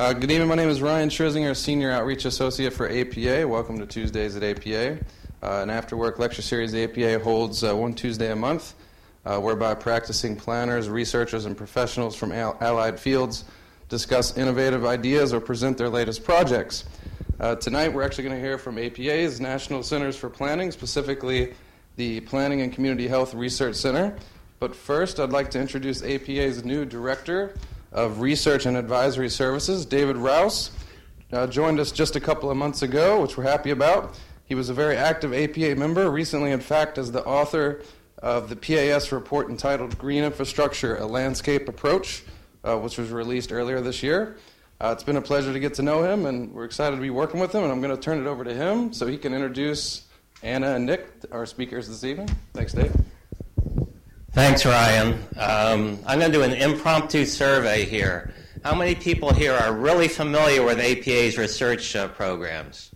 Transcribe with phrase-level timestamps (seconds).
[0.00, 0.48] Uh, good evening.
[0.48, 3.46] My name is Ryan Scherzinger, Senior Outreach Associate for APA.
[3.46, 4.92] Welcome to Tuesdays at APA.
[5.42, 8.72] Uh, an after work lecture series the APA holds uh, one Tuesday a month,
[9.26, 13.44] uh, whereby practicing planners, researchers, and professionals from al- allied fields
[13.90, 16.84] discuss innovative ideas or present their latest projects.
[17.38, 21.52] Uh, tonight, we're actually going to hear from APA's National Centers for Planning, specifically
[21.96, 24.16] the Planning and Community Health Research Center.
[24.60, 27.54] But first, I'd like to introduce APA's new Director
[27.92, 30.70] of Research and Advisory Services, David Rouse.
[31.32, 34.18] Uh, joined us just a couple of months ago, which we're happy about.
[34.44, 37.82] He was a very active APA member, recently, in fact, as the author
[38.18, 42.24] of the PAS report entitled Green Infrastructure A Landscape Approach,
[42.64, 44.36] uh, which was released earlier this year.
[44.80, 47.10] Uh, it's been a pleasure to get to know him, and we're excited to be
[47.10, 47.62] working with him.
[47.62, 50.06] And I'm going to turn it over to him so he can introduce
[50.42, 52.28] Anna and Nick, our speakers this evening.
[52.54, 52.92] Thanks, Dave.
[54.40, 55.22] Thanks, Ryan.
[55.36, 58.32] Um, I'm going to do an impromptu survey here.
[58.64, 62.90] How many people here are really familiar with APA's research uh, programs?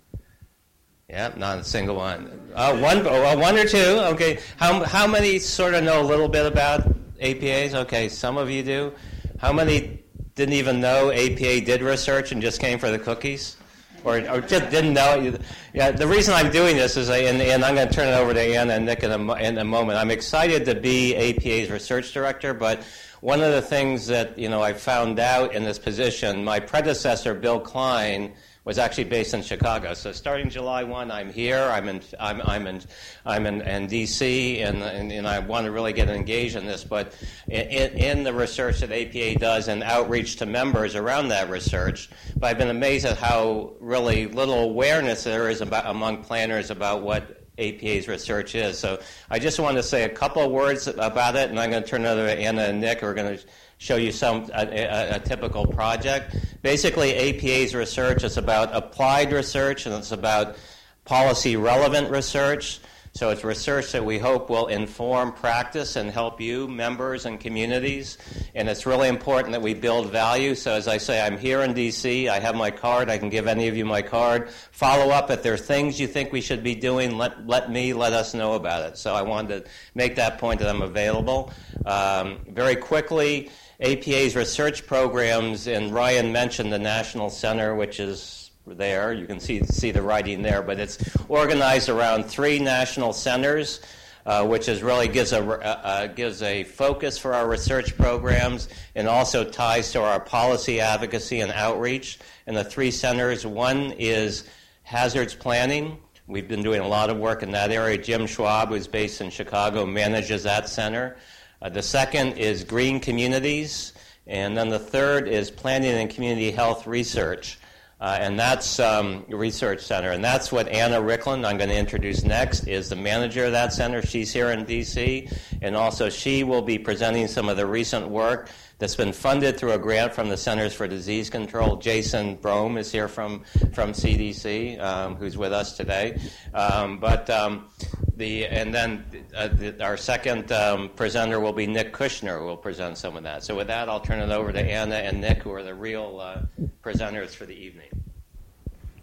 [1.11, 2.51] Yep, not a single one.
[2.55, 3.77] Uh, one, uh, one or two.
[3.77, 4.39] Okay.
[4.57, 6.89] How, how many sort of know a little bit about
[7.21, 7.75] APAs?
[7.75, 8.95] Okay, some of you do.
[9.39, 10.03] How many
[10.37, 13.59] didn't even know APA did research and just came for the cookies?
[14.05, 15.37] Or, or just didn't know.
[15.73, 18.17] Yeah, the reason I'm doing this is, I, and, and, I'm going to turn it
[18.17, 19.99] over to Anna and Nick in a, in a moment.
[19.99, 22.83] I'm excited to be APA's research director, but
[23.23, 27.33] one of the things that you know I found out in this position, my predecessor
[27.33, 29.93] Bill Klein was actually based in Chicago.
[29.93, 31.63] So starting July 1, I'm here.
[31.63, 32.81] I'm in, I'm, I'm in,
[33.27, 34.61] I'm in, in D.C.
[34.61, 36.83] And, and, and, I want to really get engaged in this.
[36.83, 37.15] But
[37.47, 42.47] in, in, the research that APA does and outreach to members around that research, but
[42.47, 47.45] I've been amazed at how really little awareness there is about, among planners about what
[47.59, 48.79] APA's research is.
[48.79, 51.83] So I just want to say a couple of words about it, and I'm going
[51.83, 53.45] to turn it over to Anna and Nick, who are going to
[53.79, 56.37] show you some a, a, a, typical project.
[56.63, 60.57] Basically, APA's research is about applied research and it's about
[61.05, 62.81] policy relevant research.
[63.17, 68.19] So it's research that we hope will inform practice and help you, members and communities.
[68.57, 70.57] And it's really important that we build value.
[70.57, 72.29] So as I say, I'm here in DC.
[72.29, 73.11] I have my card.
[73.11, 74.51] I can give any of you my card.
[74.73, 77.17] Follow up if there are things you think we should be doing.
[77.17, 78.99] Let let me let us know about it.
[78.99, 81.53] So I wanted to make that point that I'm available.
[81.87, 83.49] Um, very quickly.
[83.81, 89.13] APA's research programs, and Ryan mentioned the National Center, which is there.
[89.13, 90.99] You can see, see the writing there, but it's
[91.29, 93.81] organized around three national centers.
[94.27, 98.71] Uh, which is really gives a uh, uh, gives a focus for our research programs
[98.95, 102.19] and also ties to our policy advocacy and outreach.
[102.47, 104.49] And the three centers, one is
[104.83, 105.99] hazards planning.
[106.27, 107.99] We've been doing a lot of work in that area.
[107.99, 111.19] Jim Schwab, who's based in Chicago, manages that center.
[111.65, 113.95] Uh, the second is green communities.
[114.27, 117.59] And then the third is planning and community health research.
[118.01, 120.11] Uh, and that's um, research center.
[120.11, 123.73] And that's what Anna Ricklin, I'm going to introduce next, is the manager of that
[123.73, 124.03] center.
[124.03, 125.29] She's here in D.C.
[125.63, 129.73] And also she will be presenting some of the recent work that's been funded through
[129.73, 131.77] a grant from the Centers for Disease Control.
[131.77, 133.43] Jason Brome is here from,
[133.73, 136.21] from CDC, um, who's with us today.
[136.53, 137.71] Um, but um,
[138.17, 139.05] the, and then
[139.35, 143.23] uh, the, our second um, presenter will be Nick Kushner, who will present some of
[143.25, 143.43] that.
[143.43, 146.21] So with that, I'll turn it over to Anna and Nick, who are the real
[146.21, 146.43] uh,
[146.83, 147.89] presenters for the evening.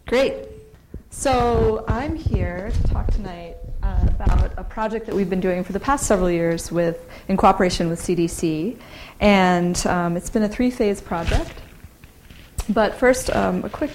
[0.06, 0.46] Great.
[1.10, 5.72] So I'm here to talk tonight uh, about a project that we've been doing for
[5.72, 8.78] the past several years with, in cooperation with CDC.
[9.20, 11.52] And um, it's been a three phase project.
[12.68, 13.90] But first, um, a quick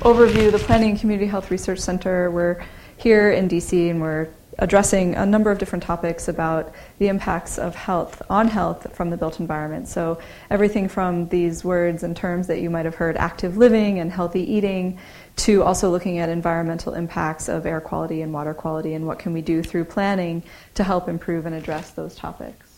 [0.00, 2.30] overview the Planning and Community Health Research Center.
[2.30, 2.62] We're
[2.96, 4.28] here in DC and we're
[4.60, 9.16] addressing a number of different topics about the impacts of health on health from the
[9.16, 9.88] built environment.
[9.88, 10.18] So,
[10.50, 14.42] everything from these words and terms that you might have heard active living and healthy
[14.42, 14.98] eating
[15.36, 19.32] to also looking at environmental impacts of air quality and water quality and what can
[19.32, 20.42] we do through planning
[20.74, 22.69] to help improve and address those topics.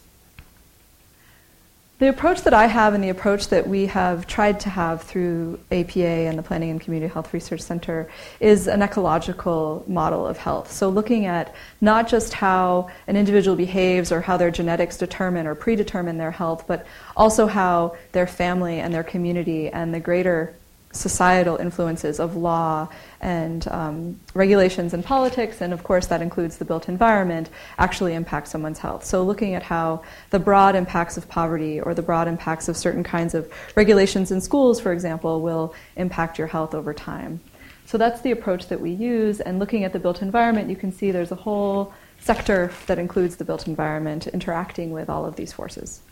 [2.03, 5.61] The approach that I have and the approach that we have tried to have through
[5.71, 8.11] APA and the Planning and Community Health Research Center
[8.41, 10.73] is an ecological model of health.
[10.73, 15.55] So, looking at not just how an individual behaves or how their genetics determine or
[15.55, 16.85] predetermine their health, but
[17.17, 20.57] also how their family and their community and the greater
[20.93, 22.89] societal influences of law
[23.21, 27.49] and um, regulations and politics, and of course that includes the built environment,
[27.79, 29.05] actually impact someone's health.
[29.05, 33.03] So, looking at how the broad impacts of poverty or the broad impacts of certain
[33.03, 37.41] kinds of regulations in schools, for example, will impact your health over time.
[37.87, 39.41] So, that's the approach that we use.
[39.41, 43.37] And looking at the built environment, you can see there's a whole sector that includes
[43.37, 46.03] the built environment interacting with all of these forces.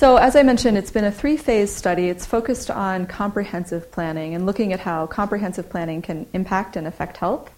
[0.00, 2.08] So, as I mentioned, it's been a three phase study.
[2.08, 7.18] It's focused on comprehensive planning and looking at how comprehensive planning can impact and affect
[7.18, 7.52] health.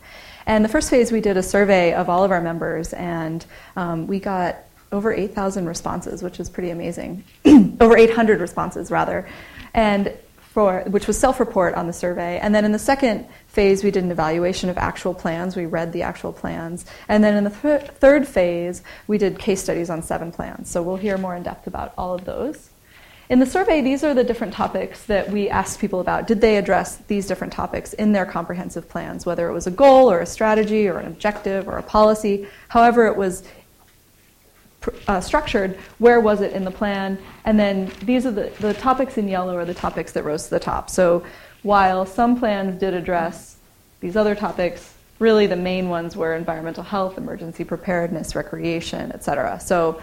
[0.45, 3.47] And the first phase, we did a survey of all of our members, and
[3.77, 4.57] um, we got
[4.91, 7.23] over 8,000 responses, which is pretty amazing.
[7.81, 9.29] over 800 responses, rather.
[9.73, 10.13] And
[10.53, 12.39] for, which was self report on the survey.
[12.39, 15.57] And then in the second phase, we did an evaluation of actual plans.
[15.57, 16.85] We read the actual plans.
[17.09, 20.71] And then in the th- third phase, we did case studies on seven plans.
[20.71, 22.69] So we'll hear more in depth about all of those.
[23.31, 26.27] In the survey, these are the different topics that we asked people about.
[26.27, 30.11] Did they address these different topics in their comprehensive plans, whether it was a goal
[30.11, 33.43] or a strategy or an objective or a policy, however it was
[35.09, 37.19] uh, structured, where was it in the plan?
[37.45, 40.51] And then these are the, the topics in yellow are the topics that rose to
[40.51, 40.91] the top.
[40.91, 41.25] So
[41.63, 43.57] while some plans did address
[44.01, 49.61] these other topics, really the main ones were environmental health, emergency preparedness, recreation, et cetera.
[49.61, 50.03] So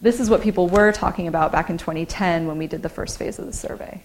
[0.00, 3.18] this is what people were talking about back in 2010 when we did the first
[3.18, 4.02] phase of the survey.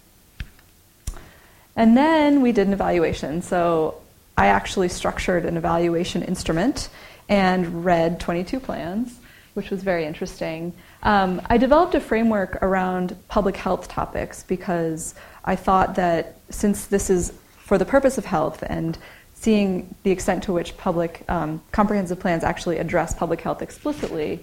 [1.75, 3.41] And then we did an evaluation.
[3.41, 4.01] So
[4.37, 6.89] I actually structured an evaluation instrument
[7.27, 9.19] and read 22 plans
[9.59, 10.71] which was very interesting.
[11.03, 17.09] Um, I developed a framework around public health topics because I thought that since this
[17.09, 18.97] is for the purpose of health and
[19.33, 24.39] seeing the extent to which public um, comprehensive plans actually address public health explicitly,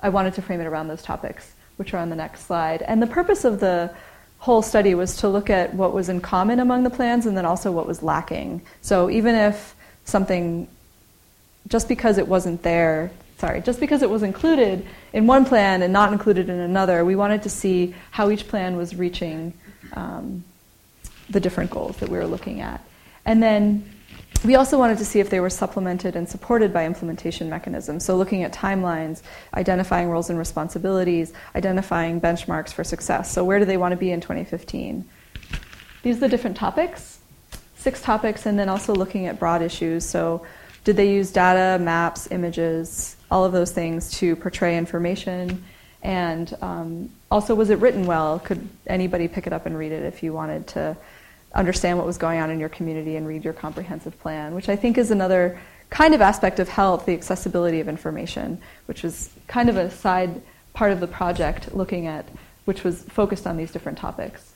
[0.00, 2.82] I wanted to frame it around those topics, which are on the next slide.
[2.82, 3.94] And the purpose of the
[4.38, 7.46] whole study was to look at what was in common among the plans and then
[7.46, 8.62] also what was lacking.
[8.82, 10.66] So even if something,
[11.68, 15.92] just because it wasn't there, sorry, just because it was included in one plan and
[15.92, 19.52] not included in another, we wanted to see how each plan was reaching
[19.92, 20.44] um,
[21.30, 22.84] the different goals that we were looking at.
[23.24, 23.90] And then
[24.44, 28.04] we also wanted to see if they were supplemented and supported by implementation mechanisms.
[28.04, 29.22] So, looking at timelines,
[29.54, 33.32] identifying roles and responsibilities, identifying benchmarks for success.
[33.32, 35.04] So, where do they want to be in 2015?
[36.02, 37.18] These are the different topics,
[37.76, 40.04] six topics, and then also looking at broad issues.
[40.04, 40.46] So,
[40.84, 45.64] did they use data, maps, images, all of those things to portray information.
[46.02, 48.38] And um, also, was it written well?
[48.38, 50.96] Could anybody pick it up and read it if you wanted to
[51.54, 54.54] understand what was going on in your community and read your comprehensive plan?
[54.54, 55.58] Which I think is another
[55.90, 60.42] kind of aspect of health, the accessibility of information, which was kind of a side
[60.74, 62.26] part of the project looking at,
[62.66, 64.52] which was focused on these different topics.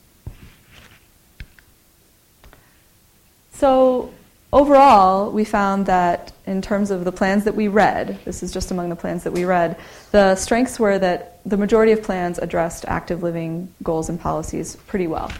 [3.52, 4.12] So,
[4.52, 8.70] overall, we found that in terms of the plans that we read, this is just
[8.70, 9.76] among the plans that we read,
[10.10, 15.06] the strengths were that the majority of plans addressed active living goals and policies pretty
[15.06, 15.30] well.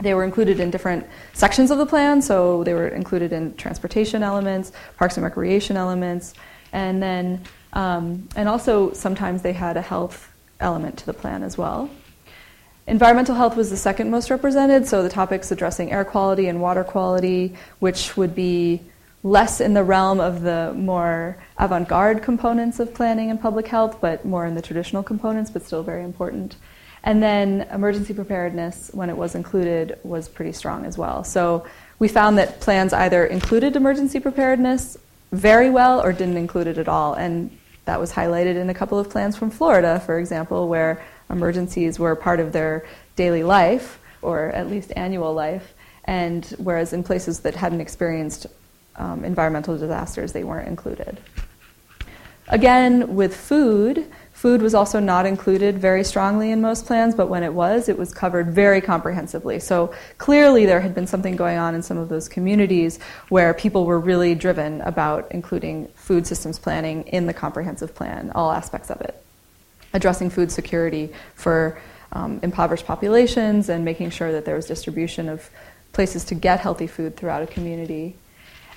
[0.00, 4.22] They were included in different sections of the plan, so they were included in transportation
[4.22, 6.34] elements, parks and recreation elements,
[6.72, 7.42] and then
[7.72, 11.90] um, and also sometimes they had a health element to the plan as well.
[12.88, 16.82] Environmental health was the second most represented, so the topics addressing air quality and water
[16.82, 18.80] quality, which would be
[19.22, 23.98] less in the realm of the more avant garde components of planning and public health,
[24.00, 26.56] but more in the traditional components, but still very important.
[27.04, 31.24] And then emergency preparedness, when it was included, was pretty strong as well.
[31.24, 31.66] So
[31.98, 34.96] we found that plans either included emergency preparedness
[35.30, 37.12] very well or didn't include it at all.
[37.12, 37.50] And
[37.84, 42.14] that was highlighted in a couple of plans from Florida, for example, where emergencies were
[42.16, 42.86] part of their
[43.16, 48.46] daily life, or at least annual life, and whereas in places that hadn't experienced
[48.96, 51.20] um, environmental disasters, they weren't included.
[52.48, 57.42] Again, with food, food was also not included very strongly in most plans, but when
[57.42, 59.60] it was, it was covered very comprehensively.
[59.60, 62.98] So clearly, there had been something going on in some of those communities
[63.28, 68.50] where people were really driven about including food systems planning in the comprehensive plan, all
[68.50, 69.22] aspects of it
[69.92, 71.80] addressing food security for
[72.12, 75.50] um, impoverished populations and making sure that there was distribution of
[75.92, 78.16] places to get healthy food throughout a community.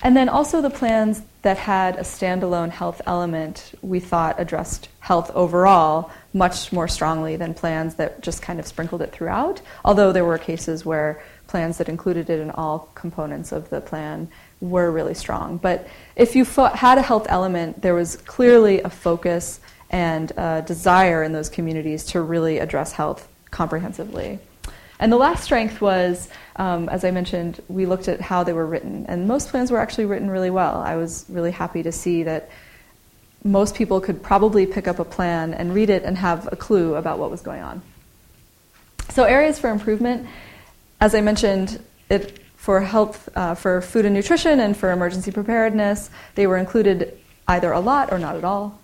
[0.02, 5.30] And then also the plans that had a standalone health element, we thought addressed health
[5.32, 10.24] overall much more strongly than plans that just kind of sprinkled it throughout, although there
[10.24, 14.28] were cases where plans that included it in all components of the plan
[14.60, 15.56] were really strong.
[15.56, 19.60] But if you had a health element, there was clearly a focus
[19.92, 24.38] and uh, desire in those communities to really address health comprehensively.
[24.98, 28.66] And the last strength was, um, as I mentioned, we looked at how they were
[28.66, 29.04] written.
[29.08, 30.80] And most plans were actually written really well.
[30.80, 32.50] I was really happy to see that
[33.44, 36.94] most people could probably pick up a plan and read it and have a clue
[36.94, 37.82] about what was going on.
[39.10, 40.28] So, areas for improvement,
[41.00, 46.10] as I mentioned, it, for health, uh, for food and nutrition, and for emergency preparedness,
[46.36, 47.18] they were included
[47.48, 48.80] either a lot or not at all.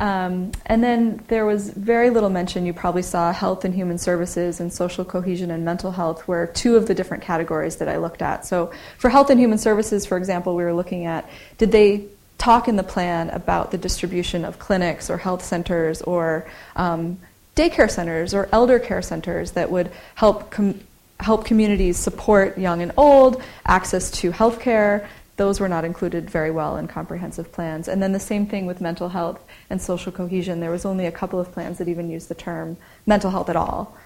[0.00, 2.64] Um, and then there was very little mention.
[2.64, 6.76] You probably saw health and human services and social cohesion and mental health were two
[6.76, 8.46] of the different categories that I looked at.
[8.46, 11.28] So for health and human services, for example, we were looking at
[11.58, 12.06] did they
[12.38, 17.18] talk in the plan about the distribution of clinics or health centers or um,
[17.54, 20.80] daycare centers or elder care centers that would help com-
[21.18, 25.06] help communities support young and old, access to health care.
[25.36, 27.88] Those were not included very well in comprehensive plans.
[27.88, 29.38] And then the same thing with mental health
[29.70, 30.60] and social cohesion.
[30.60, 33.56] There was only a couple of plans that even used the term mental health at
[33.56, 33.96] all,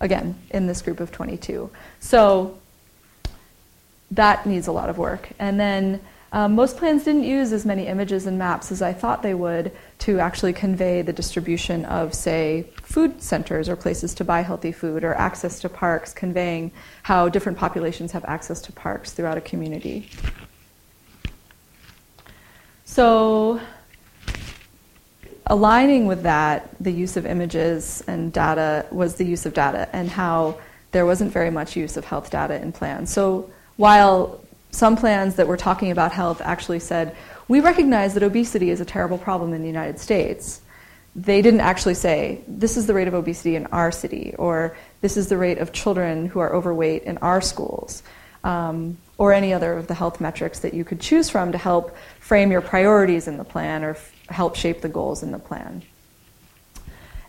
[0.00, 1.70] again, in this group of 22.
[2.00, 2.58] So
[4.10, 5.28] that needs a lot of work.
[5.38, 6.00] And then
[6.32, 9.72] um, most plans didn't use as many images and maps as I thought they would
[10.00, 15.02] to actually convey the distribution of, say, food centers or places to buy healthy food
[15.02, 16.70] or access to parks, conveying
[17.02, 20.08] how different populations have access to parks throughout a community.
[22.84, 23.60] So,
[25.50, 30.08] aligning with that, the use of images and data was the use of data and
[30.08, 30.58] how
[30.92, 33.12] there wasn't very much use of health data in plans.
[33.12, 34.40] So, while
[34.70, 37.16] some plans that were talking about health actually said,
[37.48, 40.60] we recognize that obesity is a terrible problem in the United States.
[41.16, 45.16] They didn't actually say, this is the rate of obesity in our city, or this
[45.16, 48.04] is the rate of children who are overweight in our schools,
[48.44, 51.96] um, or any other of the health metrics that you could choose from to help
[52.20, 55.82] frame your priorities in the plan or f- help shape the goals in the plan.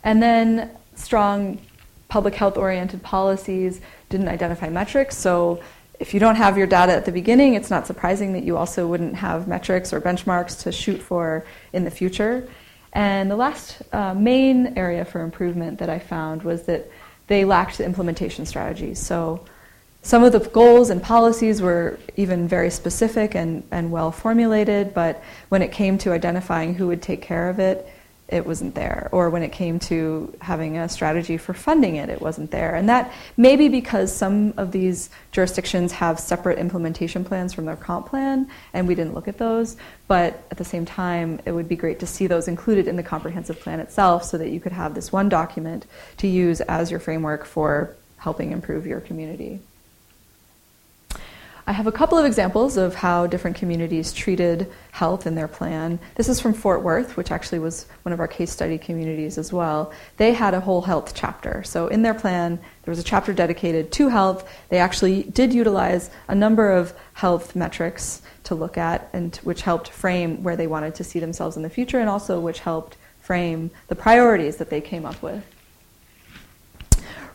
[0.04, 1.60] And then strong
[2.08, 5.62] public health oriented policies didn't identify metrics, so
[6.02, 8.88] if you don't have your data at the beginning, it's not surprising that you also
[8.88, 12.48] wouldn't have metrics or benchmarks to shoot for in the future.
[12.92, 16.90] And the last uh, main area for improvement that I found was that
[17.28, 18.98] they lacked the implementation strategies.
[18.98, 19.44] So
[20.02, 25.22] some of the goals and policies were even very specific and, and well formulated, but
[25.48, 27.88] when it came to identifying who would take care of it,
[28.32, 29.08] it wasn't there.
[29.12, 32.74] Or when it came to having a strategy for funding it, it wasn't there.
[32.74, 37.76] And that may be because some of these jurisdictions have separate implementation plans from their
[37.76, 39.76] comp plan, and we didn't look at those.
[40.08, 43.02] But at the same time, it would be great to see those included in the
[43.02, 47.00] comprehensive plan itself so that you could have this one document to use as your
[47.00, 49.60] framework for helping improve your community.
[51.64, 56.00] I have a couple of examples of how different communities treated health in their plan.
[56.16, 59.52] This is from Fort Worth, which actually was one of our case study communities as
[59.52, 59.92] well.
[60.16, 61.62] They had a whole health chapter.
[61.62, 64.48] So in their plan, there was a chapter dedicated to health.
[64.70, 69.88] They actually did utilize a number of health metrics to look at, and which helped
[69.88, 73.70] frame where they wanted to see themselves in the future, and also which helped frame
[73.86, 75.44] the priorities that they came up with.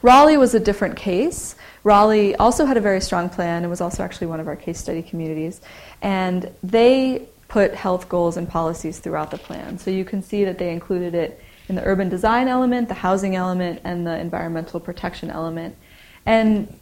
[0.01, 1.55] Raleigh was a different case.
[1.83, 4.79] Raleigh also had a very strong plan and was also actually one of our case
[4.79, 5.61] study communities.
[6.01, 9.79] And they put health goals and policies throughout the plan.
[9.79, 13.35] So you can see that they included it in the urban design element, the housing
[13.35, 15.75] element, and the environmental protection element.
[16.25, 16.73] And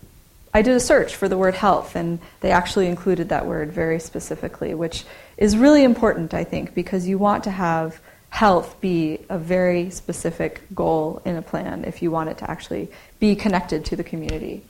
[0.54, 4.00] I did a search for the word health, and they actually included that word very
[4.00, 5.04] specifically, which
[5.38, 8.00] is really important, I think, because you want to have
[8.36, 12.90] health be a very specific goal in a plan if you want it to actually
[13.18, 14.62] be connected to the community.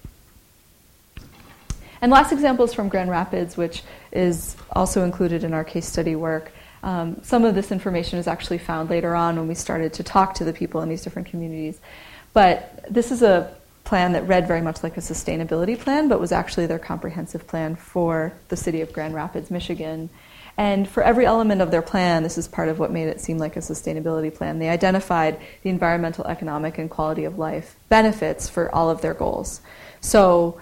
[1.99, 3.81] And last example is from Grand Rapids, which
[4.11, 6.51] is also included in our case study work.
[6.83, 10.35] Um, some of this information is actually found later on when we started to talk
[10.35, 11.79] to the people in these different communities.
[12.33, 13.51] But this is a
[13.83, 17.75] plan that read very much like a sustainability plan, but was actually their comprehensive plan
[17.75, 20.11] for the city of Grand Rapids, Michigan.
[20.57, 23.37] And for every element of their plan, this is part of what made it seem
[23.37, 24.59] like a sustainability plan.
[24.59, 29.59] They identified the environmental, economic, and quality of life benefits for all of their goals.
[29.99, 30.61] So,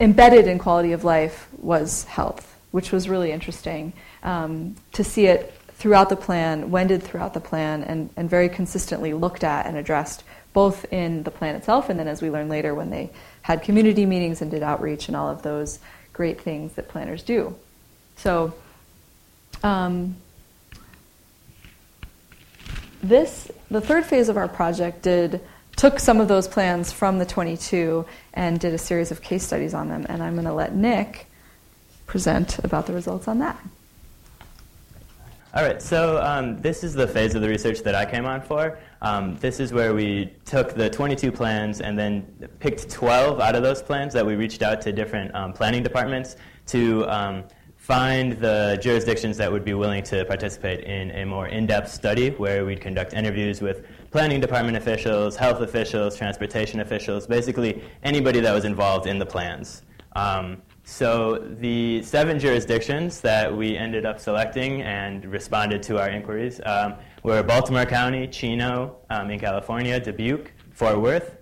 [0.00, 5.54] embedded in quality of life was health, which was really interesting um, to see it
[5.74, 10.24] throughout the plan, wended throughout the plan, and, and very consistently looked at and addressed
[10.54, 13.10] both in the plan itself and then as we learned later when they
[13.42, 15.80] had community meetings and did outreach and all of those
[16.12, 17.54] great things that planners do.
[18.16, 18.54] So
[19.64, 20.14] um,
[23.02, 25.40] this, the third phase of our project did
[25.76, 29.74] took some of those plans from the 22 and did a series of case studies
[29.74, 30.06] on them.
[30.08, 31.26] And I'm going to let Nick
[32.06, 33.58] present about the results on that.
[35.54, 38.40] All right, so um, this is the phase of the research that I came on
[38.42, 38.76] for.
[39.02, 42.22] Um, this is where we took the 22 plans and then
[42.58, 46.36] picked 12 out of those plans that we reached out to different um, planning departments
[46.66, 47.44] to um,
[47.84, 52.64] find the jurisdictions that would be willing to participate in a more in-depth study where
[52.64, 58.64] we'd conduct interviews with planning department officials, health officials, transportation officials, basically anybody that was
[58.64, 59.82] involved in the plans.
[60.16, 66.62] Um, so the seven jurisdictions that we ended up selecting and responded to our inquiries
[66.64, 71.36] um, were Baltimore County, Chino um, in California, Dubuque, Fort Worth,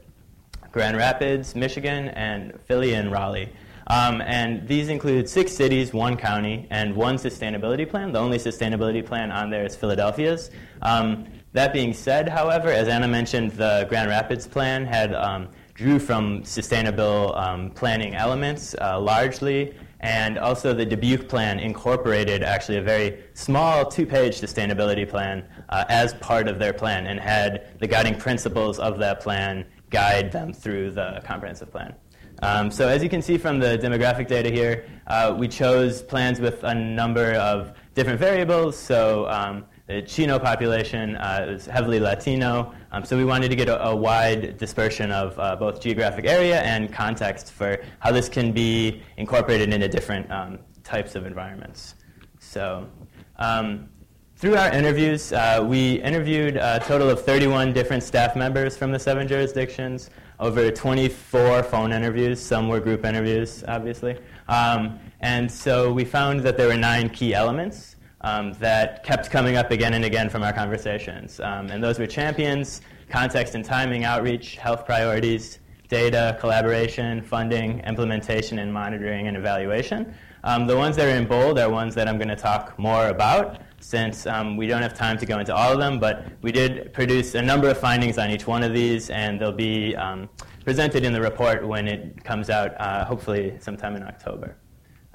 [0.73, 3.49] Grand Rapids, Michigan, and Philly and Raleigh.
[3.89, 8.13] Um, and these include six cities, one county, and one sustainability plan.
[8.13, 10.51] The only sustainability plan on there is Philadelphia's.
[10.83, 15.99] Um, that being said, however, as Anna mentioned, the Grand Rapids plan had um, drew
[15.99, 22.83] from sustainable um, planning elements uh, largely, and also the Dubuque plan incorporated actually a
[22.83, 28.17] very small two-page sustainability plan uh, as part of their plan and had the guiding
[28.19, 31.95] principles of that plan guide them through the comprehensive plan.
[32.43, 36.41] Um, so as you can see from the demographic data here, uh, we chose plans
[36.41, 38.77] with a number of different variables.
[38.77, 43.69] So um, the Chino population uh, is heavily Latino, um, so we wanted to get
[43.69, 48.51] a, a wide dispersion of uh, both geographic area and context for how this can
[48.51, 51.95] be incorporated into different um, types of environments.
[52.41, 52.89] So
[53.37, 53.89] um,
[54.35, 58.99] through our interviews, uh, we interviewed a total of 31 different staff members from the
[58.99, 60.11] seven jurisdictions,
[60.43, 62.41] over 24 phone interviews.
[62.41, 64.19] Some were group interviews, obviously.
[64.49, 69.57] Um, and so we found that there were nine key elements um, that kept coming
[69.57, 71.39] up again and again from our conversations.
[71.39, 78.59] Um, and those were champions, context and timing, outreach, health priorities, data, collaboration, funding, implementation,
[78.59, 80.13] and monitoring and evaluation.
[80.43, 83.09] Um, the ones that are in bold are ones that I'm going to talk more
[83.09, 86.53] about since um, we don't have time to go into all of them, but we
[86.53, 90.29] did produce a number of findings on each one of these, and they'll be um,
[90.65, 94.57] presented in the report when it comes out, uh, hopefully sometime in October,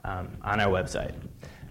[0.04, 1.16] um, on our website.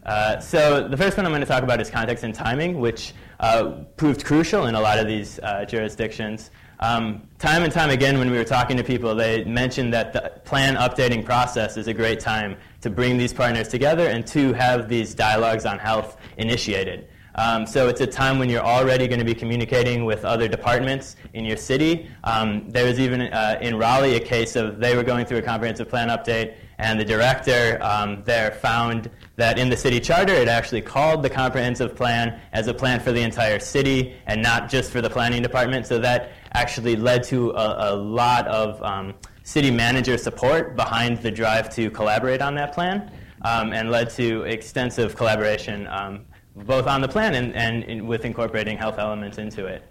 [0.06, 3.12] Uh, so the first one I'm going to talk about is context and timing, which
[3.40, 6.50] uh, proved crucial in a lot of these uh, jurisdictions.
[6.78, 10.40] Um, time and time again, when we were talking to people, they mentioned that the
[10.44, 14.88] plan updating process is a great time to bring these partners together and to have
[14.88, 17.08] these dialogues on health initiated.
[17.36, 21.16] Um, so it's a time when you're already going to be communicating with other departments
[21.34, 22.10] in your city.
[22.24, 25.42] Um, there was even uh, in Raleigh a case of they were going through a
[25.42, 30.48] comprehensive plan update, and the director um, there found that in the city charter it
[30.48, 34.90] actually called the comprehensive plan as a plan for the entire city and not just
[34.90, 35.86] for the planning department.
[35.86, 41.30] So that actually led to a, a lot of um, city manager support behind the
[41.30, 43.10] drive to collaborate on that plan
[43.42, 46.24] um, and led to extensive collaboration um,
[46.64, 49.82] both on the plan and, and in, with incorporating health elements into it.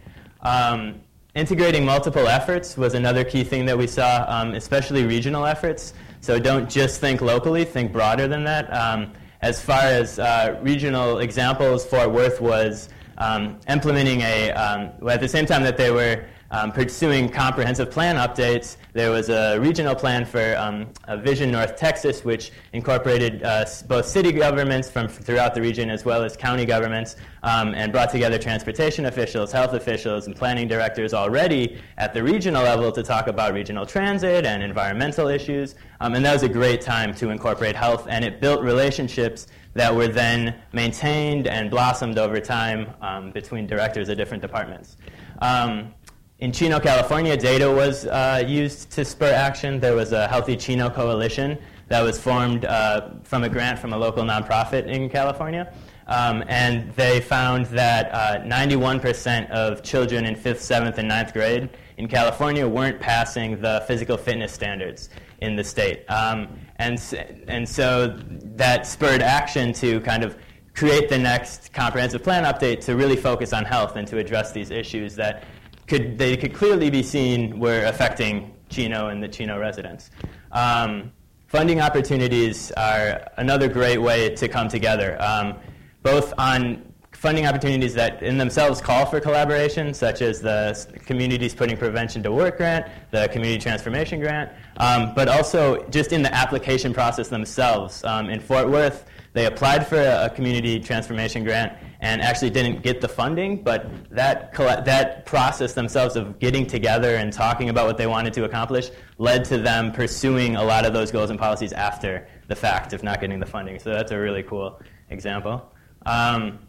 [0.41, 1.01] Um,
[1.35, 5.93] integrating multiple efforts was another key thing that we saw, um, especially regional efforts.
[6.21, 8.73] So don't just think locally, think broader than that.
[8.73, 14.51] Um, as far as uh, regional examples, Fort Worth was um, implementing a,
[14.99, 16.25] well, at the same time that they were
[16.73, 18.77] pursuing comprehensive plan updates.
[18.95, 20.87] There was a regional plan for um,
[21.21, 26.23] Vision North Texas, which incorporated uh, both city governments from throughout the region as well
[26.23, 31.77] as county governments um, and brought together transportation officials, health officials, and planning directors already
[31.97, 35.75] at the regional level to talk about regional transit and environmental issues.
[35.99, 39.93] Um, and that was a great time to incorporate health, and it built relationships that
[39.93, 44.95] were then maintained and blossomed over time um, between directors of different departments.
[45.39, 45.93] Um,
[46.39, 49.79] in Chino, California, data was uh, used to spur action.
[49.79, 53.97] There was a Healthy Chino Coalition that was formed uh, from a grant from a
[53.97, 55.73] local nonprofit in California.
[56.07, 61.69] Um, and they found that uh, 91% of children in 5th, 7th, and ninth grade
[61.97, 65.09] in California weren't passing the physical fitness standards
[65.41, 66.03] in the state.
[66.09, 67.01] Um, and,
[67.47, 68.19] and so
[68.57, 70.37] that spurred action to kind of
[70.75, 74.71] create the next comprehensive plan update to really focus on health and to address these
[74.71, 75.45] issues that
[75.87, 80.11] could, they could clearly be seen were affecting Chino and the Chino residents.
[80.51, 81.11] Um,
[81.47, 85.55] funding opportunities are another great way to come together, um,
[86.01, 91.77] both on funding opportunities that in themselves call for collaboration, such as the Communities Putting
[91.77, 96.93] Prevention to Work grant, the Community Transformation grant, um, but also just in the application
[96.93, 98.03] process themselves.
[98.03, 103.01] Um, in Fort Worth, they applied for a, community transformation grant and actually didn't get
[103.01, 108.07] the funding, but that, that process themselves of getting together and talking about what they
[108.07, 112.25] wanted to accomplish led to them pursuing a lot of those goals and policies after
[112.47, 113.77] the fact of not getting the funding.
[113.77, 115.69] So that's a really cool example.
[116.05, 116.59] Um,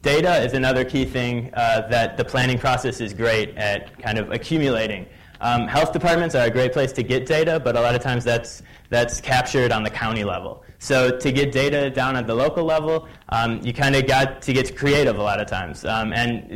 [0.00, 4.32] data is another key thing uh, that the planning process is great at kind of
[4.32, 5.06] accumulating.
[5.42, 8.22] Um, health departments are a great place to get data, but a lot of times
[8.24, 10.62] that's, that's captured on the county level.
[10.78, 14.52] So to get data down at the local level, um, you kind of got to
[14.52, 15.84] get creative a lot of times.
[15.84, 16.48] Um, and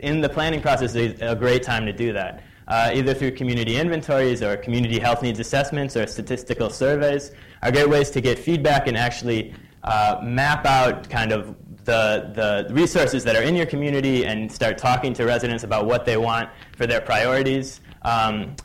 [0.00, 2.42] in the planning process, is a great time to do that.
[2.68, 7.32] uh, either through community inventories or community health needs assessments or statistical surveys,
[7.62, 12.74] are great ways to get feedback and actually uh, map out kind of the, the
[12.74, 16.48] resources that are in your community and start talking to residents about what they want
[16.76, 17.80] for their priorities.
[18.04, 18.56] Um,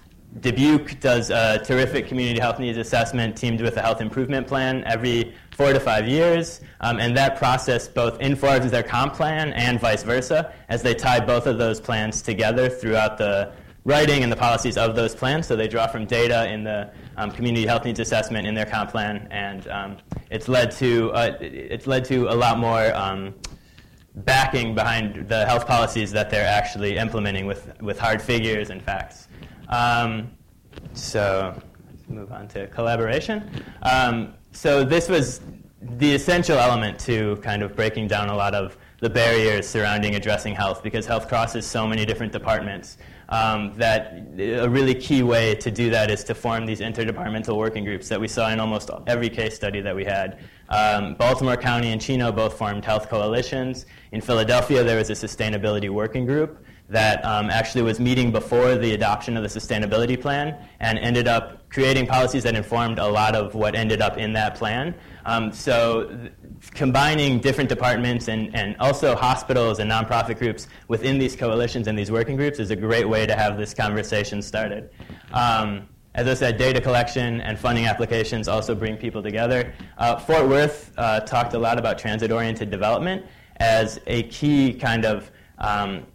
[0.41, 5.33] Dubuque does a terrific community health needs assessment teamed with a health improvement plan every
[5.51, 6.61] four to five years.
[6.81, 11.19] Um, and that process both informs their comp plan and vice versa as they tie
[11.19, 13.51] both of those plans together throughout the
[13.85, 15.47] writing and the policies of those plans.
[15.47, 18.91] So they draw from data in the um, community health needs assessment in their comp
[18.91, 19.27] plan.
[19.31, 19.97] And um,
[20.29, 23.33] it's, led to, uh, it's led to a lot more um,
[24.15, 29.27] backing behind the health policies that they're actually implementing with, with hard figures and facts.
[29.69, 30.31] Um,
[30.93, 31.53] so
[31.89, 33.49] let's move on to collaboration.
[33.83, 35.41] Um, so this was
[35.81, 40.53] the essential element to kind of breaking down a lot of the barriers surrounding addressing
[40.53, 42.97] health because health crosses so many different departments
[43.29, 47.85] um, that a really key way to do that is to form these interdepartmental working
[47.85, 50.39] groups that we saw in almost every case study that we had.
[50.67, 53.85] Um, Baltimore County and Chino both formed health coalitions.
[54.11, 58.93] In Philadelphia, there was a sustainability working group that um, actually was meeting before the
[58.93, 63.53] adoption of the sustainability plan and ended up creating policies that informed a lot of
[63.53, 64.95] what ended up in that plan.
[65.25, 66.31] Um, so, th-
[66.71, 72.11] combining different departments and, and also hospitals and nonprofit groups within these coalitions and these
[72.11, 74.89] working groups is a great way to have this conversation started.
[75.31, 79.73] Um, as I said, data collection and funding applications also bring people together.
[79.97, 83.25] Uh, Fort Worth uh, talked a lot about transit oriented development
[83.57, 86.05] as a key kind of um,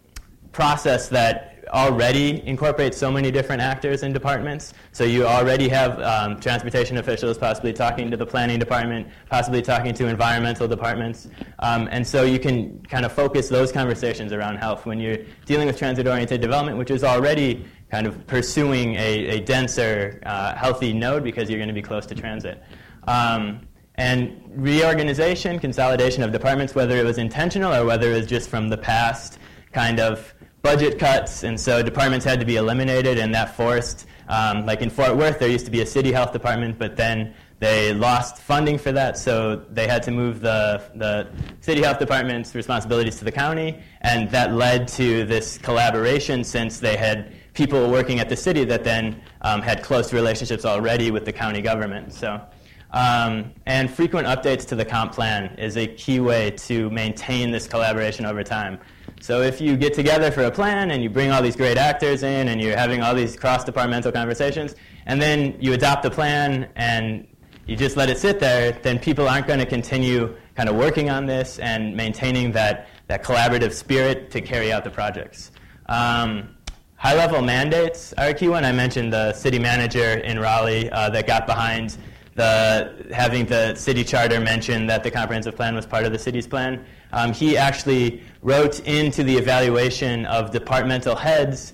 [0.55, 4.73] process that already incorporates so many different actors and departments.
[4.93, 9.93] So you already have um, transportation officials possibly talking to the planning department, possibly talking
[9.95, 11.27] to environmental departments.
[11.59, 15.67] Um, and so you can kind of focus those conversations around health when you're dealing
[15.67, 21.25] with transit-oriented development, which is already kind of pursuing a, a denser, uh, healthy node
[21.25, 22.63] because you're going to be close to transit.
[23.09, 28.49] Um, and reorganization, consolidation of departments, whether it was intentional or whether it was just
[28.49, 29.39] from the past
[29.75, 30.33] kind of
[30.65, 34.89] budget cuts, and so departments had to be eliminated, and that forced, um, like in
[34.89, 38.79] Fort Worth, there used to be a city health department, but then they lost funding
[38.79, 41.27] for that, so they had to move the, the
[41.61, 46.97] city health department's responsibilities to the county, and that led to this collaboration since they
[46.97, 51.31] had people working at the city that then um, had close relationships already with the
[51.31, 52.11] county government.
[52.11, 52.41] So,
[52.89, 57.67] um, and frequent updates to the comp plan is a key way to maintain this
[57.67, 58.79] collaboration over time.
[59.21, 62.21] So if you get together for a plan and you bring all these great actors
[62.21, 64.75] in and you're having all these cross-departmental conversations,
[65.05, 67.27] and then you adopt a plan and
[67.65, 71.09] you just let it sit there, then people aren't going to continue kind of working
[71.09, 75.51] on this and maintaining that, that collaborative spirit to carry out the projects.
[75.87, 76.55] Um,
[76.97, 78.63] high-level mandates are a key one.
[78.63, 81.97] I mentioned the city manager in Raleigh uh, that got behind
[82.35, 86.45] the, having the city charter mention that the comprehensive plan was part of the city's
[86.45, 86.85] plan.
[87.11, 91.73] Um, he actually wrote into the evaluation of departmental heads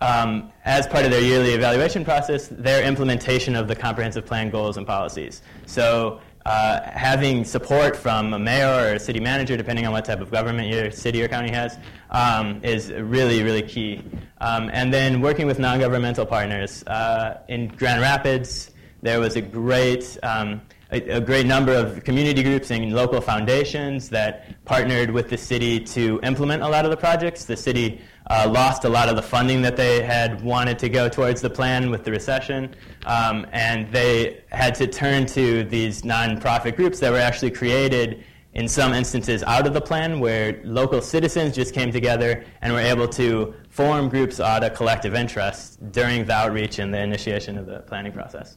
[0.00, 4.76] um, as part of their yearly evaluation process their implementation of the comprehensive plan goals
[4.76, 5.42] and policies.
[5.66, 10.20] So uh, having support from a mayor or a city manager, depending on what type
[10.20, 11.76] of government your city or county has,
[12.10, 14.02] um, is really, really key.
[14.40, 16.82] Um, and then working with non-governmental partners.
[16.86, 18.70] Uh, in Grand Rapids,
[19.02, 24.08] there was a great um, a, a, great number of community groups and local foundations
[24.10, 27.44] that partnered with the city to implement a lot of the projects.
[27.44, 31.08] The city uh, lost a lot of the funding that they had wanted to go
[31.08, 32.74] towards the plan with the recession,
[33.06, 38.24] um, and they had to turn to these nonprofit groups that were actually created
[38.54, 42.80] in some instances out of the plan where local citizens just came together and were
[42.80, 47.66] able to form groups out of collective interest during the outreach and the initiation of
[47.66, 48.56] the planning process.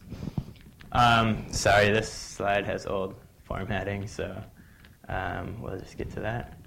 [0.93, 4.41] Um, sorry, this slide has old formatting, so
[5.09, 6.57] um, we'll just get to that.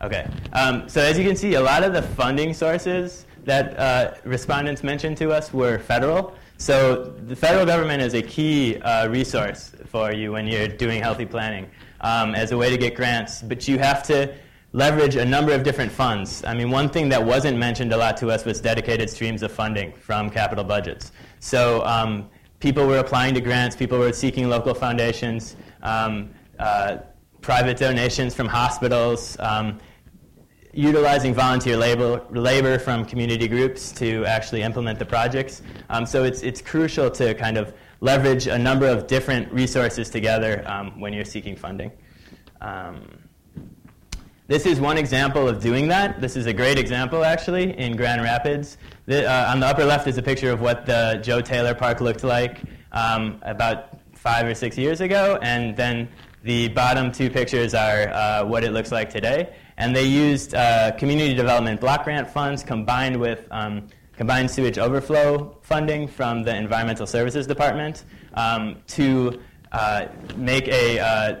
[0.00, 4.14] Okay, um, so as you can see, a lot of the funding sources that uh,
[4.24, 6.34] respondents mentioned to us were federal.
[6.58, 11.26] So the federal government is a key uh, resource for you when you're doing healthy
[11.26, 11.68] planning
[12.00, 14.32] um, as a way to get grants, but you have to
[14.72, 16.44] leverage a number of different funds.
[16.44, 19.50] I mean, one thing that wasn't mentioned a lot to us was dedicated streams of
[19.50, 21.12] funding from capital budgets.
[21.40, 22.30] So um,
[22.62, 26.98] people were applying to grants, people were seeking local foundations, um, uh,
[27.40, 29.80] private donations from hospitals, um,
[30.72, 35.60] utilizing volunteer labor, labor from community groups to actually implement the projects.
[35.90, 40.62] Um, so it's, it's crucial to kind of leverage a number of different resources together
[40.68, 41.90] um, when you're seeking funding.
[42.60, 43.21] Um,
[44.52, 46.20] this is one example of doing that.
[46.20, 48.76] This is a great example, actually, in Grand Rapids.
[49.06, 52.02] The, uh, on the upper left is a picture of what the Joe Taylor Park
[52.02, 52.60] looked like
[52.92, 56.06] um, about five or six years ago, and then
[56.42, 59.54] the bottom two pictures are uh, what it looks like today.
[59.78, 63.88] And they used uh, community development block grant funds combined with um,
[64.18, 69.40] combined sewage overflow funding from the Environmental Services Department um, to
[69.72, 70.06] uh,
[70.36, 71.34] make a uh,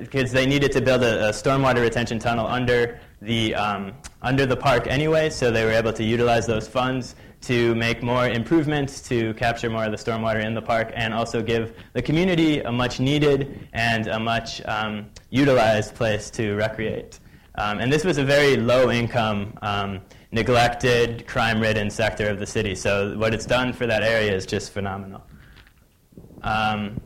[0.00, 4.56] because they needed to build a, a, stormwater retention tunnel under the um, under the
[4.56, 9.32] park anyway, so they were able to utilize those funds to make more improvements to
[9.34, 13.00] capture more of the stormwater in the park and also give the community a much
[13.00, 17.18] needed and a much um, utilized place to recreate.
[17.54, 20.00] Um, and this was a very low income, um,
[20.32, 22.74] neglected, crime ridden sector of the city.
[22.74, 25.22] So, what it's done for that area is just phenomenal.
[26.42, 27.00] Um,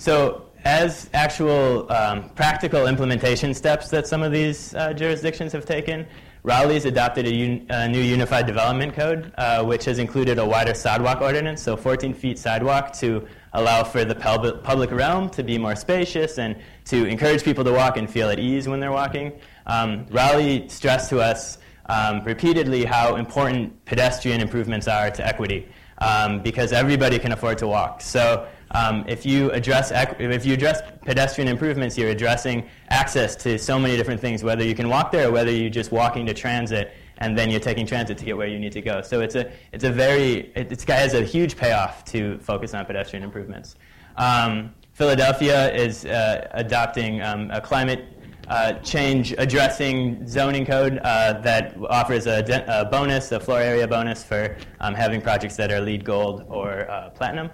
[0.00, 6.06] so, as actual um, practical implementation steps that some of these uh, jurisdictions have taken,
[6.42, 10.72] Raleigh's adopted a, un- a new unified development code, uh, which has included a wider
[10.72, 15.58] sidewalk ordinance, so 14 feet sidewalk to allow for the pub- public realm to be
[15.58, 19.38] more spacious and to encourage people to walk and feel at ease when they're walking.
[19.66, 21.58] Um, Raleigh stressed to us
[21.90, 27.66] um, repeatedly how important pedestrian improvements are to equity um, because everybody can afford to
[27.66, 28.00] walk.
[28.00, 33.78] So um, if you address if you address pedestrian improvements, you're addressing access to so
[33.78, 34.44] many different things.
[34.44, 37.60] Whether you can walk there, or whether you're just walking to transit, and then you're
[37.60, 39.02] taking transit to get where you need to go.
[39.02, 42.84] So it's a it's a very it, it's has a huge payoff to focus on
[42.86, 43.76] pedestrian improvements.
[44.16, 48.04] Um, Philadelphia is uh, adopting um, a climate
[48.48, 53.86] uh, change addressing zoning code uh, that offers a, de- a, bonus, a floor area
[53.86, 57.48] bonus for um, having projects that are LEED gold or uh, platinum.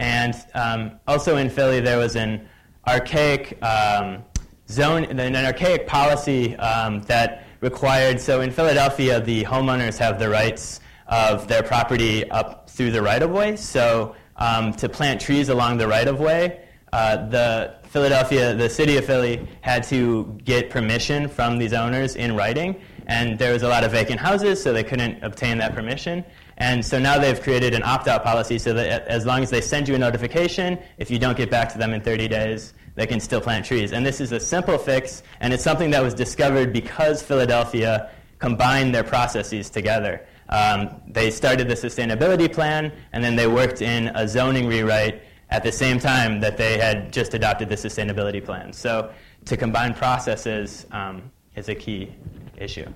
[0.00, 2.48] And um, also in Philly, there was an
[2.88, 4.24] archaic um,
[4.66, 8.18] zone, an archaic policy um, that required.
[8.18, 13.22] So in Philadelphia, the homeowners have the rights of their property up through the right
[13.22, 13.56] of way.
[13.56, 18.96] So um, to plant trees along the right of way, uh, the Philadelphia, the city
[18.96, 23.68] of Philly, had to get permission from these owners in writing, and there was a
[23.68, 26.24] lot of vacant houses, so they couldn't obtain that permission.
[26.60, 29.62] And so now they've created an opt out policy so that as long as they
[29.62, 33.06] send you a notification, if you don't get back to them in 30 days, they
[33.06, 33.94] can still plant trees.
[33.94, 38.94] And this is a simple fix, and it's something that was discovered because Philadelphia combined
[38.94, 40.26] their processes together.
[40.50, 45.62] Um, they started the sustainability plan, and then they worked in a zoning rewrite at
[45.62, 48.72] the same time that they had just adopted the sustainability plan.
[48.74, 49.10] So
[49.46, 52.14] to combine processes um, is a key
[52.58, 52.92] issue.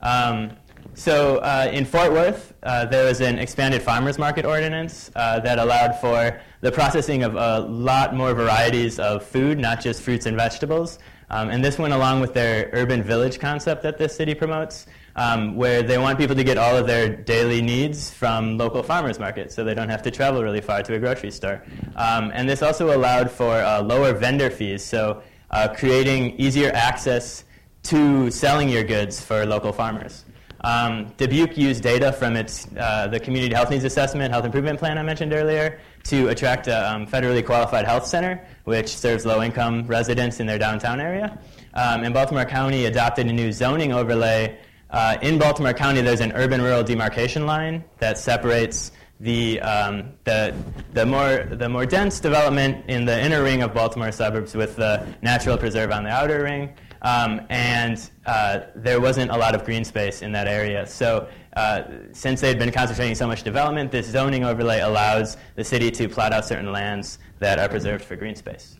[0.00, 0.56] Um,
[0.94, 5.58] so uh, in Fort Worth, uh, there was an expanded farmers market ordinance uh, that
[5.58, 10.36] allowed for the processing of a lot more varieties of food, not just fruits and
[10.36, 10.98] vegetables.
[11.30, 15.54] Um, and this went along with their urban village concept that this city promotes, um,
[15.54, 19.54] where they want people to get all of their daily needs from local farmers markets,
[19.54, 21.62] so they don't have to travel really far to a grocery store.
[21.94, 25.22] Um, and this also allowed for uh, lower vendor fees, so
[25.52, 27.44] uh, creating easier access
[27.84, 30.24] to selling your goods for local farmers.
[30.62, 34.98] Um, Dubuque used data from its uh, the community health needs assessment health improvement plan
[34.98, 40.40] I mentioned earlier to attract a um, federally qualified health center, which serves low-income residents
[40.40, 41.38] in their downtown area.
[41.74, 44.58] Um, and Baltimore County adopted a new zoning overlay.
[44.90, 50.54] Uh, in Baltimore County, there's an urban-rural demarcation line that separates the, um, the,
[50.94, 55.06] the, more, the more dense development in the inner ring of Baltimore suburbs with the
[55.22, 56.70] natural preserve on the outer ring.
[57.02, 60.86] Um, and uh, there wasn't a lot of green space in that area.
[60.86, 61.82] So, uh,
[62.12, 66.08] since they had been concentrating so much development, this zoning overlay allows the city to
[66.08, 68.76] plot out certain lands that are preserved for green space.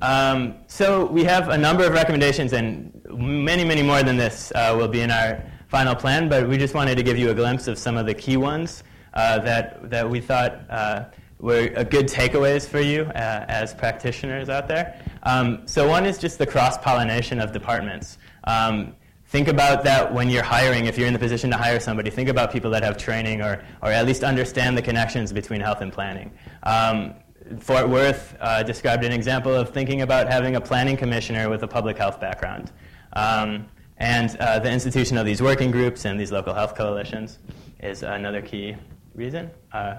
[0.00, 4.74] Um, so, we have a number of recommendations, and many, many more than this uh,
[4.76, 7.68] will be in our final plan, but we just wanted to give you a glimpse
[7.68, 8.82] of some of the key ones
[9.14, 11.04] uh, that, that we thought uh,
[11.42, 14.98] were good takeaways for you uh, as practitioners out there.
[15.24, 18.16] Um, so one is just the cross-pollination of departments.
[18.44, 18.94] Um,
[19.26, 22.28] think about that when you're hiring, if you're in the position to hire somebody, think
[22.28, 25.92] about people that have training or, or at least understand the connections between health and
[25.92, 26.30] planning.
[26.62, 27.14] Um,
[27.58, 31.68] Fort Worth uh, described an example of thinking about having a planning commissioner with a
[31.68, 32.70] public health background.
[33.14, 33.66] Um,
[33.98, 37.40] and uh, the institution of these working groups and these local health coalitions
[37.80, 38.76] is another key
[39.14, 39.50] reason.
[39.72, 39.96] Uh,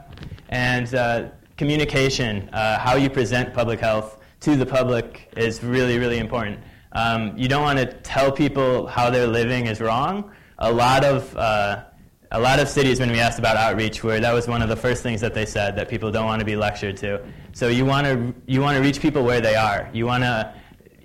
[0.50, 6.18] and uh, communication, uh, how you present public health to the public is really, really
[6.18, 6.60] important.
[6.92, 10.32] Um, you don't want to tell people how they're living is wrong.
[10.60, 11.86] A lot of uh,
[12.32, 14.76] a lot of cities, when we asked about outreach, where that was one of the
[14.76, 17.24] first things that they said that people don't want to be lectured to.
[17.54, 19.90] So you want to you want to reach people where they are.
[19.94, 20.54] You want to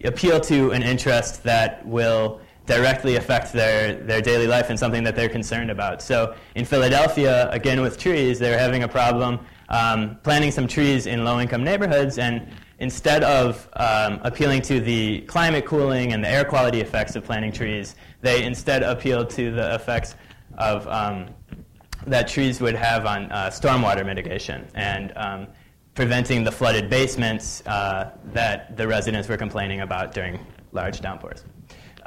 [0.05, 5.17] appeal to an interest that will directly affect their, their daily life and something that
[5.17, 6.03] they're concerned about.
[6.03, 11.25] So in Philadelphia, again with trees, they're having a problem um, planting some trees in
[11.25, 12.19] low income neighborhoods.
[12.19, 17.25] And instead of um, appealing to the climate cooling and the air quality effects of
[17.25, 20.15] planting trees, they instead appealed to the effects
[20.59, 21.31] of um,
[22.07, 25.47] that trees would have on uh, stormwater mitigation and um,
[25.95, 30.39] preventing the flooded basements uh, that the residents were complaining about during
[30.73, 31.45] large downpours.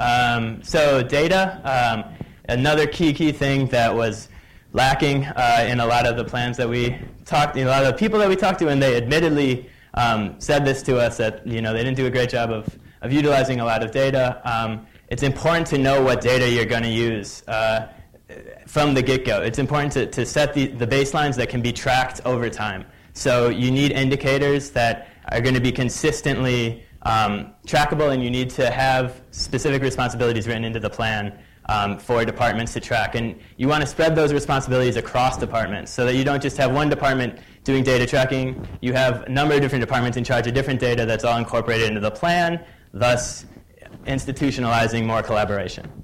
[0.01, 2.15] Um, so data, um,
[2.49, 4.29] another key key thing that was
[4.73, 7.83] lacking uh, in a lot of the plans that we talked, you know, a lot
[7.83, 11.17] of the people that we talked to, and they admittedly um, said this to us
[11.17, 13.91] that you know they didn't do a great job of, of utilizing a lot of
[13.91, 14.41] data.
[14.43, 17.89] Um, it's important to know what data you're going to use uh,
[18.65, 19.43] from the get-go.
[19.43, 22.85] It's important to, to set the, the baselines that can be tracked over time.
[23.13, 28.49] So you need indicators that are going to be consistently um, trackable, and you need
[28.51, 31.37] to have specific responsibilities written into the plan
[31.69, 33.15] um, for departments to track.
[33.15, 36.71] And you want to spread those responsibilities across departments so that you don't just have
[36.71, 38.67] one department doing data tracking.
[38.81, 41.87] You have a number of different departments in charge of different data that's all incorporated
[41.87, 43.45] into the plan, thus
[44.05, 46.03] institutionalizing more collaboration.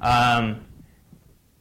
[0.00, 0.64] Um,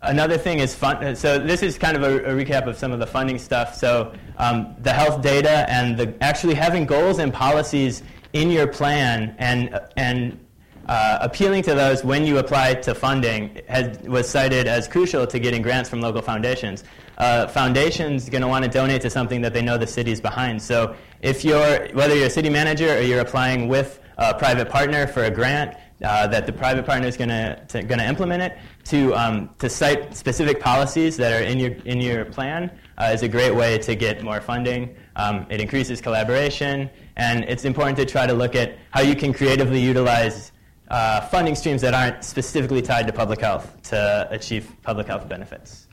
[0.01, 1.15] another thing is fun.
[1.15, 3.75] So this is kind of a, a, recap of some of the funding stuff.
[3.75, 9.35] So um, the health data and the actually having goals and policies in your plan
[9.39, 10.39] and and
[10.87, 15.37] uh, appealing to those when you apply to funding has, was cited as crucial to
[15.37, 16.85] getting grants from local foundations.
[17.17, 20.61] Uh, foundations going to want to donate to something that they know the city's behind.
[20.61, 25.07] So if you're whether you're a city manager or you're applying with a private partner
[25.07, 28.57] for a grant, uh, that the private partner is going to going to implement it
[28.85, 33.23] to um, to cite specific policies that are in your in your plan uh, is
[33.23, 34.95] a great way to get more funding.
[35.15, 39.33] Um, it increases collaboration, and it's important to try to look at how you can
[39.33, 40.51] creatively utilize
[40.89, 45.87] uh, funding streams that aren't specifically tied to public health to achieve public health benefits.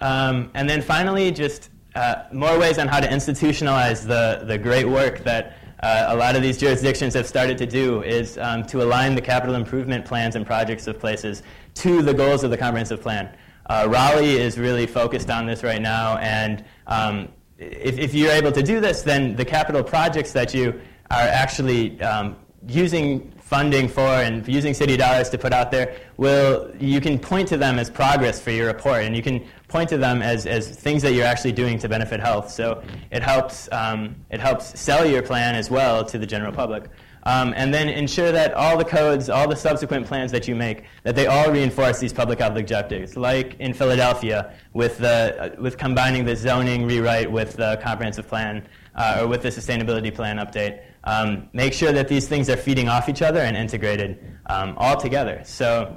[0.00, 4.86] Um, and then finally, just uh, more ways on how to institutionalize the, the great
[4.86, 8.82] work that uh, a lot of these jurisdictions have started to do is um, to
[8.82, 11.44] align the capital improvement plans and projects of places
[11.74, 13.34] to the goals of the comprehensive plan.
[13.66, 18.52] Uh, Raleigh is really focused on this right now, and um, if, if, you're able
[18.52, 24.02] to do this, then the capital projects that you are actually um, using funding for
[24.02, 27.88] and using city dollars to put out there will you can point to them as
[27.88, 31.24] progress for your report and you can point to them as, as things that you're
[31.24, 32.50] actually doing to benefit health.
[32.50, 36.90] So it helps um, it helps sell your plan as well to the general public
[37.28, 40.84] um, and then ensure that all the codes all the subsequent plans that you make
[41.02, 44.38] that they all reinforce these public health objectives like in philadelphia
[44.72, 49.42] with the uh, with combining the zoning rewrite with the comprehensive plan uh, or with
[49.42, 53.40] the sustainability plan update um, make sure that these things are feeding off each other
[53.40, 55.40] and integrated um, all together.
[55.44, 55.96] So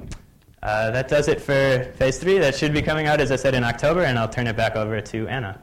[0.62, 2.38] uh, that does it for phase three.
[2.38, 4.74] That should be coming out, as I said, in October, and I'll turn it back
[4.76, 5.60] over to Anna.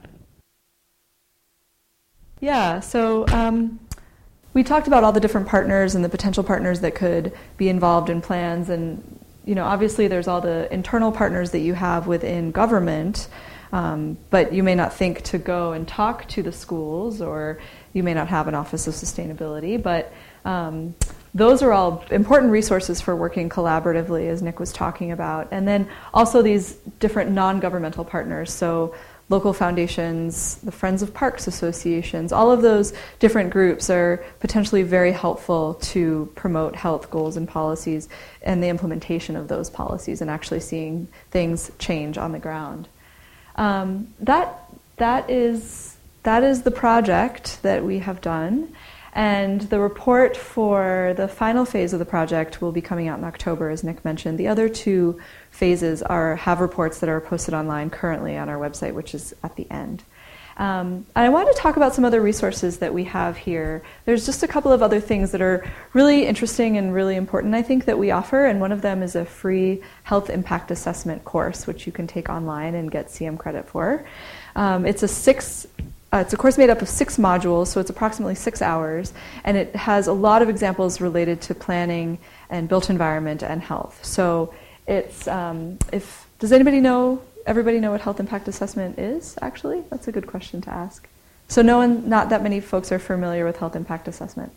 [2.42, 3.80] Yeah, so um,
[4.54, 8.10] we talked about all the different partners and the potential partners that could be involved
[8.10, 8.70] in plans.
[8.70, 13.28] And, you know, obviously there's all the internal partners that you have within government.
[13.72, 17.60] Um, but you may not think to go and talk to the schools or
[17.94, 20.12] you may not have an Office of Sustainability, but
[20.46, 20.96] um,
[21.34, 25.48] those are all important resources for working collaboratively, as Nick was talking about.
[25.52, 28.96] And then also these different non governmental partners, so
[29.30, 35.12] local foundations, the Friends of Parks associations, all of those different groups are potentially very
[35.12, 38.10] helpful to promote health goals and policies
[38.42, 42.88] and the implementation of those policies and actually seeing things change on the ground.
[43.56, 44.64] Um, that,
[44.98, 48.76] that is that is the project that we have done.
[49.14, 53.26] And the report for the final phase of the project will be coming out in
[53.26, 54.38] October, as Nick mentioned.
[54.38, 55.20] The other two
[55.60, 59.58] phases are have reports that are posted online currently on our website, which is at
[59.58, 60.04] the end.
[60.56, 63.82] Um, and I wanted to talk about some other resources that we have here.
[64.06, 67.62] There's just a couple of other things that are really interesting and really important, I
[67.62, 68.46] think, that we offer.
[68.46, 72.28] And one of them is a free health impact assessment course, which you can take
[72.30, 74.06] online and get CM credit for.
[74.56, 75.68] Um, it's a six
[76.12, 79.56] uh, it's a course made up of six modules, so it's approximately six hours, and
[79.56, 82.18] it has a lot of examples related to planning
[82.50, 84.04] and built environment and health.
[84.04, 84.52] So
[84.90, 87.22] it's um, if does anybody know?
[87.46, 89.38] Everybody know what health impact assessment is?
[89.42, 91.08] Actually, that's a good question to ask.
[91.48, 94.52] So no one, not that many folks are familiar with health impact assessment.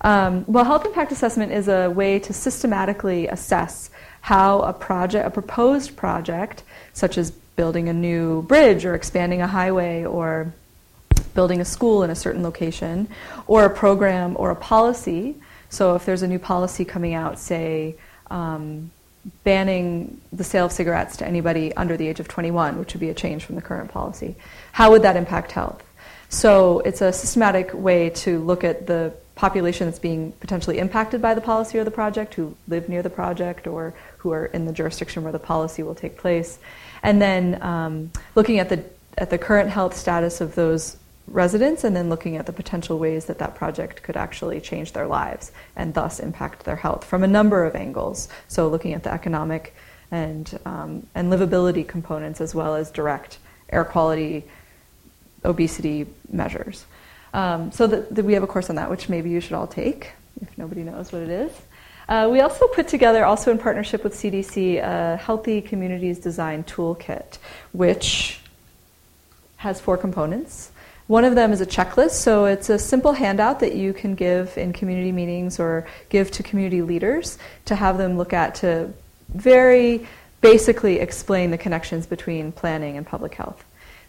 [0.00, 3.90] Um, well, health impact assessment is a way to systematically assess
[4.22, 6.62] how a project, a proposed project,
[6.92, 10.52] such as building a new bridge or expanding a highway or
[11.34, 13.08] building a school in a certain location,
[13.46, 15.36] or a program or a policy.
[15.68, 17.96] So if there's a new policy coming out, say,
[18.30, 18.90] um,
[19.44, 23.10] banning the sale of cigarettes to anybody under the age of 21, which would be
[23.10, 24.36] a change from the current policy.
[24.72, 25.82] How would that impact health?
[26.28, 31.32] So it's a systematic way to look at the population that's being potentially impacted by
[31.32, 34.72] the policy or the project, who live near the project or who are in the
[34.72, 36.58] jurisdiction where the policy will take place,
[37.02, 38.84] and then um, looking at the
[39.16, 40.96] at the current health status of those
[41.30, 45.06] residents, and then looking at the potential ways that that project could actually change their
[45.06, 48.28] lives and thus impact their health from a number of angles.
[48.48, 49.74] So looking at the economic
[50.10, 53.38] and um, and livability components as well as direct
[53.70, 54.44] air quality,
[55.44, 56.86] obesity measures.
[57.34, 60.56] Um, so we have a course on that, which maybe you should all take if
[60.56, 61.52] nobody knows what it is.
[62.08, 67.36] Uh, we also put together, also in partnership with CDC, a Healthy Communities Design Toolkit,
[67.72, 68.40] which
[69.56, 70.70] has four components.
[71.08, 74.58] One of them is a checklist, so it's a simple handout that you can give
[74.58, 78.92] in community meetings or give to community leaders to have them look at to
[79.30, 80.06] very
[80.42, 83.64] basically explain the connections between planning and public health.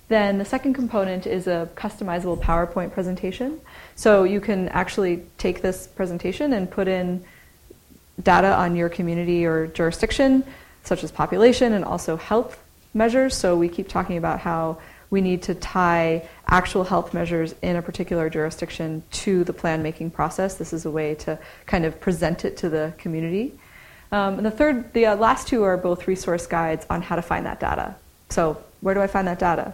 [0.10, 3.62] Then the second component is a customizable PowerPoint presentation.
[3.96, 7.24] So you can actually take this presentation and put in
[8.22, 10.44] data on your community or jurisdiction,
[10.84, 12.62] such as population and also health
[12.94, 13.36] measures.
[13.36, 14.80] So we keep talking about how
[15.10, 20.12] we need to tie actual health measures in a particular jurisdiction to the plan making
[20.12, 20.56] process.
[20.56, 23.58] This is a way to kind of present it to the community.
[24.12, 27.22] Um, and the third, the uh, last two are both resource guides on how to
[27.22, 27.96] find that data.
[28.30, 29.74] So, where do I find that data?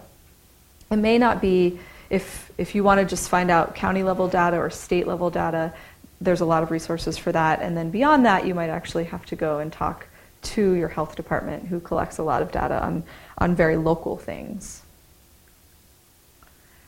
[0.92, 1.80] It may not be
[2.10, 5.74] if if you want to just find out county level data or state level data,
[6.22, 7.62] there's a lot of resources for that.
[7.62, 10.08] And then beyond that, you might actually have to go and talk
[10.42, 13.04] to your health department who collects a lot of data on,
[13.38, 14.82] on very local things.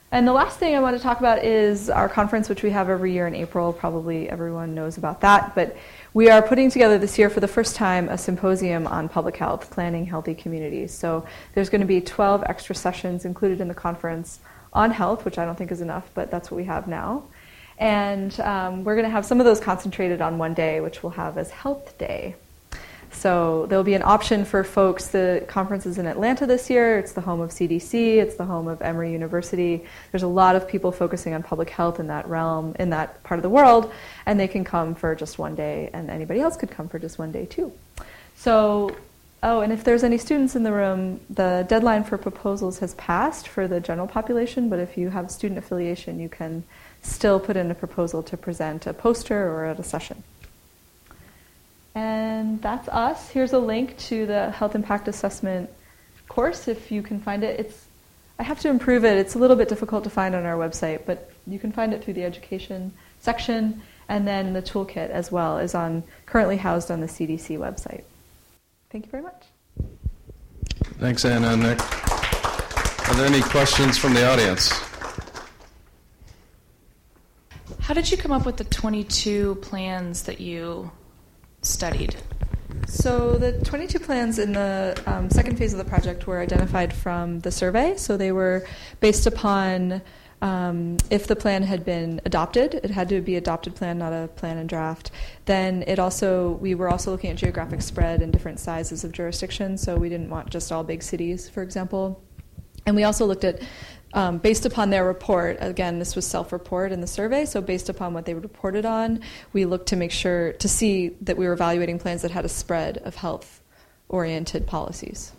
[0.10, 2.89] And the last thing I want to talk about is our conference, which we have
[2.89, 3.74] every year in April.
[3.74, 5.53] Probably everyone knows about that.
[5.53, 5.76] But
[6.14, 9.70] we are putting together this year for the first time a symposium on public health,
[9.70, 10.93] planning healthy communities.
[10.93, 14.39] So there's going to be 12 extra sessions included in the conference
[14.72, 17.26] on health, which I don't think is enough, but that's what we have now.
[17.78, 21.12] And um, we're going to have some of those concentrated on one day, which we'll
[21.12, 22.36] have as Health Day.
[23.18, 25.07] So there'll be an option for folks.
[25.07, 26.99] The conference is in Atlanta this year.
[26.99, 28.18] It's the home of CDC.
[28.18, 29.84] It's the home of Emory University.
[30.11, 33.39] There's a lot of people focusing on public health in that realm, in that part
[33.39, 33.91] of the world,
[34.28, 37.18] and they can come for just one day, and anybody else could come for just
[37.18, 37.74] one day too.
[38.36, 38.95] So,
[39.41, 43.47] oh, and if there's any students in the room, the deadline for proposals has passed
[43.47, 46.63] for the general population, but if you have student affiliation, you can
[47.01, 50.22] still put in a proposal to present a poster or at a session.
[51.98, 53.28] And that's us.
[53.30, 55.72] Here's a link to the health impact assessment
[56.28, 57.60] course if you can find it.
[57.60, 57.86] It's
[58.38, 59.18] I have to improve it.
[59.18, 62.04] It's a little bit difficult to find on our website, but you can find it
[62.04, 67.02] through the education section and then the toolkit as well is on currently housed on
[67.02, 68.04] the CDC website.
[68.91, 69.45] Thank you very much.
[71.00, 71.80] Thanks, Anna and Nick.
[73.10, 74.72] Are there any questions from the audience?
[77.80, 80.91] How did you come up with the 22 plans that you
[81.68, 82.15] studied?
[82.88, 87.39] So the 22 plans in the um, second phase of the project were identified from
[87.39, 87.97] the survey.
[87.97, 88.65] So they were
[88.99, 90.01] based upon
[90.41, 94.28] um, if the plan had been adopted, it had to be adopted plan, not a
[94.28, 95.11] plan and draft.
[95.45, 99.82] Then it also we were also looking at geographic spread and different sizes of jurisdictions.
[99.82, 102.24] So we didn't want just all big cities, for example.
[102.86, 103.61] And we also looked at
[104.14, 107.89] um, based upon their report, again, this was self report in the survey, so based
[107.89, 109.22] upon what they reported on,
[109.53, 112.49] we looked to make sure to see that we were evaluating plans that had a
[112.49, 113.62] spread of health
[114.10, 115.34] oriented policies.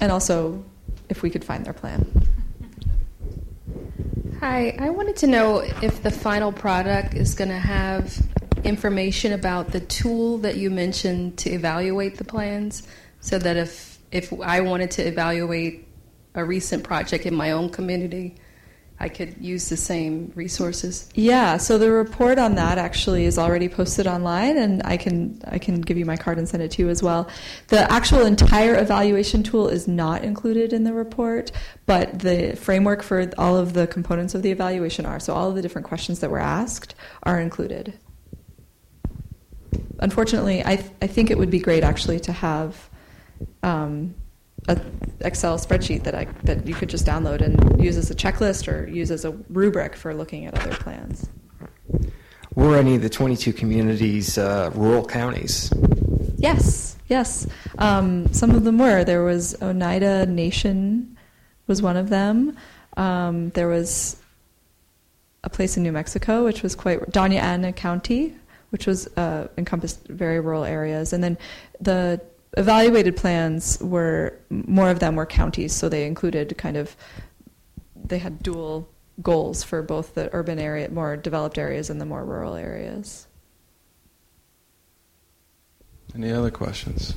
[0.00, 0.64] And also,
[1.10, 2.06] if we could find their plan.
[4.40, 8.18] Hi, I wanted to know if the final product is going to have
[8.64, 12.86] information about the tool that you mentioned to evaluate the plans,
[13.20, 15.86] so that if if I wanted to evaluate
[16.34, 18.36] a recent project in my own community,
[19.02, 21.08] I could use the same resources.
[21.14, 25.58] Yeah, so the report on that actually is already posted online, and I can I
[25.58, 27.26] can give you my card and send it to you as well.
[27.68, 31.50] The actual entire evaluation tool is not included in the report,
[31.86, 35.18] but the framework for all of the components of the evaluation are.
[35.18, 37.98] So all of the different questions that were asked are included.
[40.00, 42.90] Unfortunately, I th- I think it would be great actually to have.
[43.62, 44.14] Um,
[44.68, 44.80] a
[45.20, 48.88] Excel spreadsheet that I that you could just download and use as a checklist or
[48.88, 51.28] use as a rubric for looking at other plans.
[52.54, 55.72] Were any of the 22 communities uh, rural counties?
[56.36, 57.46] Yes, yes.
[57.78, 59.04] Um, some of them were.
[59.04, 61.16] There was Oneida Nation
[61.66, 62.56] was one of them.
[62.96, 64.16] Um, there was
[65.44, 68.34] a place in New Mexico which was quite Doña Ana County
[68.70, 71.36] which was uh, encompassed very rural areas, and then
[71.80, 72.20] the
[72.56, 76.96] evaluated plans were more of them were counties, so they included kind of
[78.04, 78.88] they had dual
[79.22, 83.26] goals for both the urban area, more developed areas, and the more rural areas.
[86.14, 87.14] Any other questions,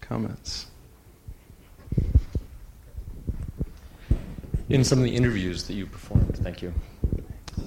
[0.00, 0.66] comments?
[4.68, 6.74] In some of the interviews that you performed, thank you.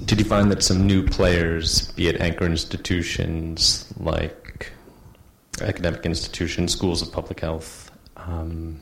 [0.05, 4.46] Did you find that some new players, be it anchor institutions like
[5.61, 8.79] academic institutions, schools of public health, um,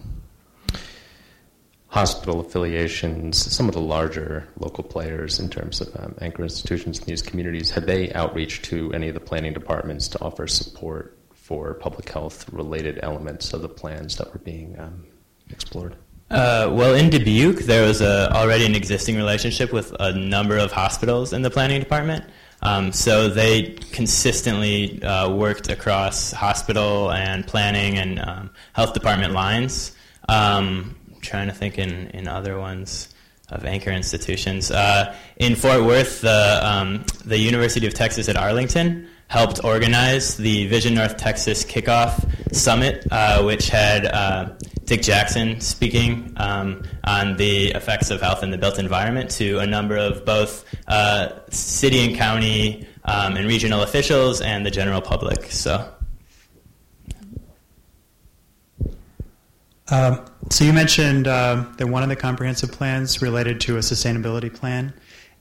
[1.88, 7.06] hospital affiliations, some of the larger local players in terms of um, anchor institutions in
[7.06, 11.74] these communities, had they outreach to any of the planning departments to offer support for
[11.76, 15.06] public health related elements of the plans that were being um,
[15.50, 15.96] explored?
[16.30, 20.72] Uh, well, in Dubuque, there was a, already an existing relationship with a number of
[20.72, 22.26] hospitals in the planning department.
[22.62, 29.96] Um, so they consistently uh, worked across hospital and planning and um, health department lines.
[30.28, 33.10] Um, trying to think in, in other ones
[33.50, 34.72] of anchor institutions.
[34.72, 40.68] Uh, in Fort Worth, the, um, the University of Texas at Arlington helped organize the
[40.68, 44.50] Vision North Texas Kickoff Summit, uh, which had uh,
[44.86, 49.66] Dick Jackson speaking um, on the effects of health in the built environment to a
[49.66, 55.52] number of both uh, city and county um, and regional officials and the general public.
[55.52, 55.92] So.
[59.88, 64.54] Um, so you mentioned uh, that one of the comprehensive plans related to a sustainability
[64.54, 64.94] plan,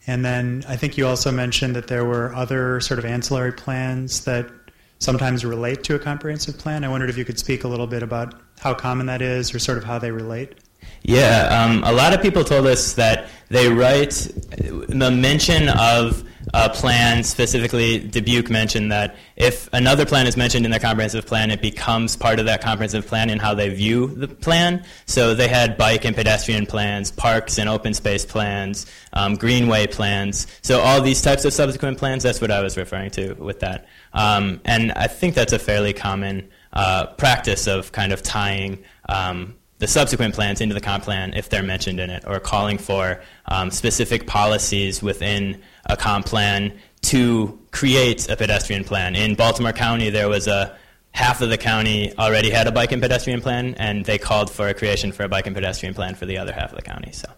[0.06, 4.24] and then I think you also mentioned that there were other sort of ancillary plans
[4.24, 4.50] that
[4.98, 6.84] sometimes relate to a comprehensive plan.
[6.84, 9.58] I wondered if you could speak a little bit about how common that is, or
[9.58, 10.54] sort of how they relate.
[11.02, 14.10] Yeah, um, a lot of people told us that they write
[14.50, 16.24] the mention of
[16.54, 21.50] a plan, specifically Dubuque mentioned that if another plan is mentioned in their comprehensive plan,
[21.50, 24.84] it becomes part of that comprehensive plan in how they view the plan.
[25.06, 30.46] So they had bike and pedestrian plans, parks and open space plans, um, greenway plans.
[30.62, 33.88] So all these types of subsequent plans, that's what I was referring to with that.
[34.12, 39.56] Um, and I think that's a fairly common uh, practice of kind of tying um,
[39.78, 43.20] the subsequent plans into the comp plan if they're mentioned in it, or calling for
[43.46, 46.72] um, specific policies within a comp plan
[47.02, 49.14] to create a pedestrian plan.
[49.16, 50.76] In Baltimore County, there was a
[51.10, 54.68] half of the county already had a bike and pedestrian plan, and they called for
[54.68, 57.12] a creation for a bike and pedestrian plan for the other half of the county.
[57.12, 57.28] So.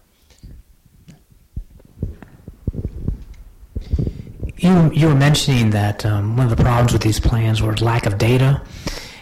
[4.59, 8.07] You, you were mentioning that um, one of the problems with these plans was lack
[8.07, 8.63] of data,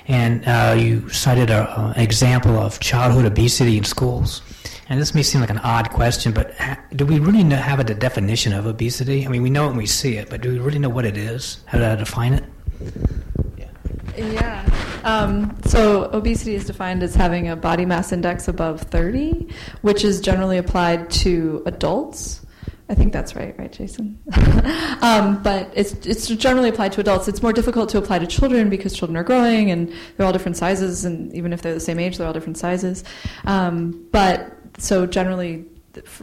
[0.07, 4.43] and uh, you cited an example of childhood obesity in schools.
[4.89, 6.55] And this may seem like an odd question, but
[6.95, 9.25] do we really know, have a definition of obesity?
[9.27, 11.07] I mean, we know it when we see it, but do we really know what
[11.07, 11.59] it is?
[11.67, 12.45] How do to define it?
[14.17, 14.69] Yeah.
[15.05, 19.49] Um, so obesity is defined as having a body mass index above 30,
[19.83, 22.44] which is generally applied to adults.
[22.89, 24.19] I think that's right, right, Jason?
[25.01, 27.29] um, but it's, it's generally applied to adults.
[27.29, 30.59] It's more difficult to apply to children because children are growing and they're all different
[30.59, 33.03] sizes, and even if they're the same age, they're all different sizes.
[33.47, 35.65] Um, but so generally,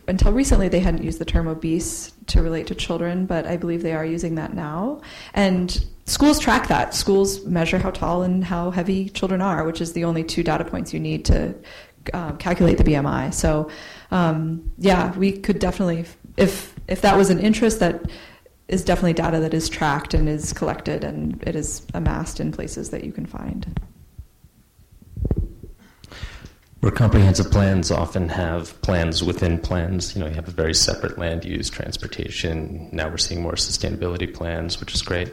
[0.08, 3.82] until recently, they hadn't used the term obese to relate to children, but I believe
[3.82, 5.02] they are using that now.
[5.34, 6.94] And schools track that.
[6.94, 10.66] Schools measure how tall and how heavy children are, which is the only two data
[10.66, 11.56] points you need to
[12.14, 13.34] um, calculate the BMI.
[13.34, 13.70] So,
[14.12, 16.06] um, yeah, we could definitely
[16.38, 18.10] if if that was an interest that
[18.68, 22.90] is definitely data that is tracked and is collected and it is amassed in places
[22.90, 23.80] that you can find.
[26.80, 31.18] Where comprehensive plans often have plans within plans, you know, you have a very separate
[31.20, 32.90] land use, transportation.
[32.92, 35.32] Now we're seeing more sustainability plans, which is great.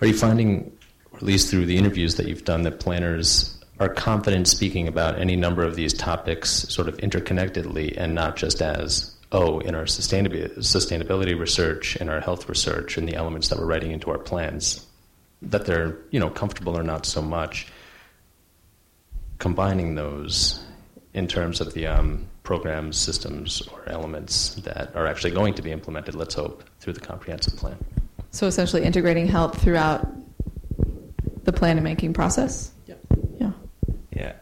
[0.00, 0.70] Are you finding,
[1.14, 5.34] at least through the interviews that you've done, that planners are confident speaking about any
[5.34, 10.56] number of these topics sort of interconnectedly and not just as oh, in our sustainability,
[10.58, 14.86] sustainability research, in our health research, in the elements that we're writing into our plans,
[15.42, 17.68] that they're you know comfortable or not so much.
[19.38, 20.64] Combining those
[21.14, 25.70] in terms of the um, programs, systems, or elements that are actually going to be
[25.70, 26.14] implemented.
[26.14, 27.76] Let's hope through the comprehensive plan.
[28.30, 30.06] So essentially, integrating health throughout
[31.44, 32.72] the plan and making process.
[32.86, 32.94] Yeah.
[33.38, 33.52] Yeah.
[34.12, 34.32] Yeah.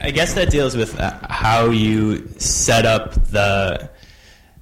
[0.00, 3.90] I guess that deals with uh, how you set up the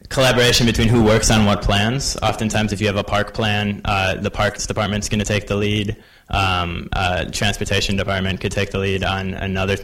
[0.09, 2.17] collaboration between who works on what plans.
[2.23, 5.57] Oftentimes, if you have a park plan, uh, the parks department's going to take the
[5.57, 5.97] lead.
[6.29, 9.77] Um, uh, transportation department could take the lead on another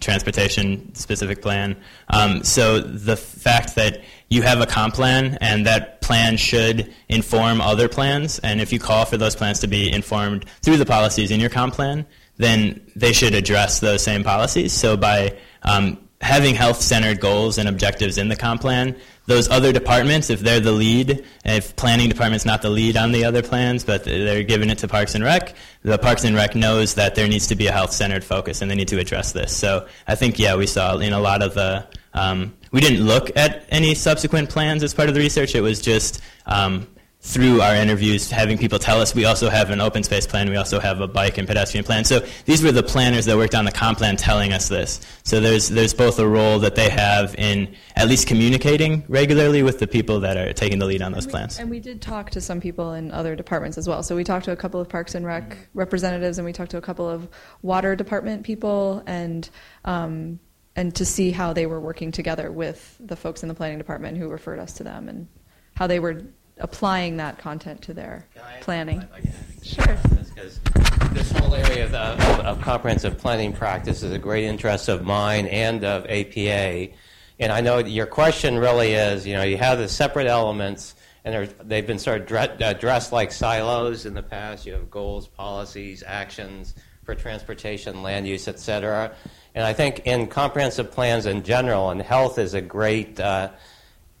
[0.00, 1.76] transportation specific plan.
[2.08, 7.60] Um, so the fact that you have a comp plan and that plan should inform
[7.60, 11.30] other plans, and if you call for those plans to be informed through the policies
[11.30, 12.06] in your comp plan,
[12.36, 14.72] then they should address those same policies.
[14.72, 20.30] So by um, having health-centered goals and objectives in the comp plan, those other departments,
[20.30, 24.04] if they're the lead, if planning department's not the lead on the other plans, but
[24.04, 27.46] they're giving it to Parks and Rec, the Parks and Rec knows that there needs
[27.46, 29.56] to be a health-centered focus and they need to address this.
[29.56, 33.34] So I think, yeah, we saw in a lot of the, um, we didn't look
[33.36, 35.54] at any subsequent plans as part of the research.
[35.54, 36.86] It was just um,
[37.24, 40.56] through our interviews, having people tell us we also have an open space plan, we
[40.56, 42.04] also have a bike and pedestrian plan.
[42.04, 45.00] So these were the planners that worked on the comp plan telling us this.
[45.22, 49.78] So there's there's both a role that they have in at least communicating regularly with
[49.78, 51.58] the people that are taking the lead on those and we, plans.
[51.58, 54.02] And we did talk to some people in other departments as well.
[54.02, 56.78] So we talked to a couple of Parks and Rec representatives, and we talked to
[56.78, 57.26] a couple of
[57.62, 59.48] Water Department people, and
[59.86, 60.40] um,
[60.76, 64.18] and to see how they were working together with the folks in the Planning Department
[64.18, 65.26] who referred us to them, and
[65.74, 66.22] how they were
[66.58, 68.26] applying that content to their
[68.60, 69.04] planning.
[69.62, 69.98] Sure.
[70.34, 70.60] Because
[71.12, 75.46] this whole area of, of, of, comprehensive planning practice is a great interest of mine
[75.46, 76.92] and of APA.
[77.38, 80.94] And I know your question really is, you know, you have the separate elements,
[81.24, 84.66] and they've been sort of dre- uh, dressed like silos in the past.
[84.66, 86.74] You have goals, policies, actions
[87.04, 89.12] for transportation, land use, et cetera.
[89.54, 93.50] And I think in comprehensive plans in general, and health is a great uh,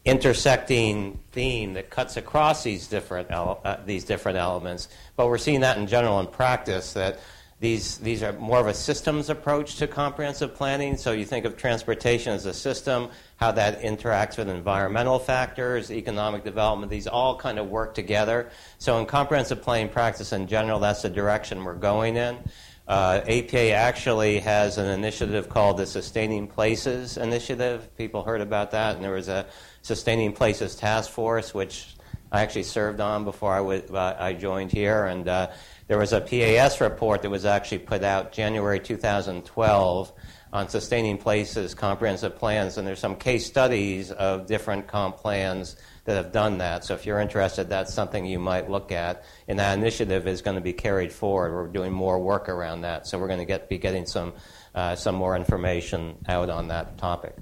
[0.04, 4.88] intersecting theme that cuts across these different ele- uh, these different elements.
[5.16, 7.20] But we're seeing that in general in practice that
[7.60, 10.98] these these are more of a systems approach to comprehensive planning.
[10.98, 16.44] So you think of transportation as a system, how that interacts with environmental factors, economic
[16.44, 16.90] development.
[16.90, 18.50] These all kind of work together.
[18.78, 22.38] So in comprehensive planning practice in general, that's the direction we're going in.
[22.86, 27.88] Uh, APA actually has an initiative called the Sustaining Places Initiative.
[27.96, 29.46] People heard about that, and there was a
[29.80, 31.96] Sustaining Places Task Force, which
[32.30, 35.06] I actually served on before I, uh, I joined here.
[35.06, 35.50] And uh,
[35.88, 40.12] there was a PAS report that was actually put out January 2012
[40.54, 42.78] on sustaining places comprehensive plans.
[42.78, 45.74] And there's some case studies of different comp plans
[46.04, 46.84] that have done that.
[46.84, 49.24] So if you're interested, that's something you might look at.
[49.48, 51.52] And that initiative is going to be carried forward.
[51.52, 53.08] We're doing more work around that.
[53.08, 54.32] So we're going to get, be getting some,
[54.76, 57.36] uh, some more information out on that topic.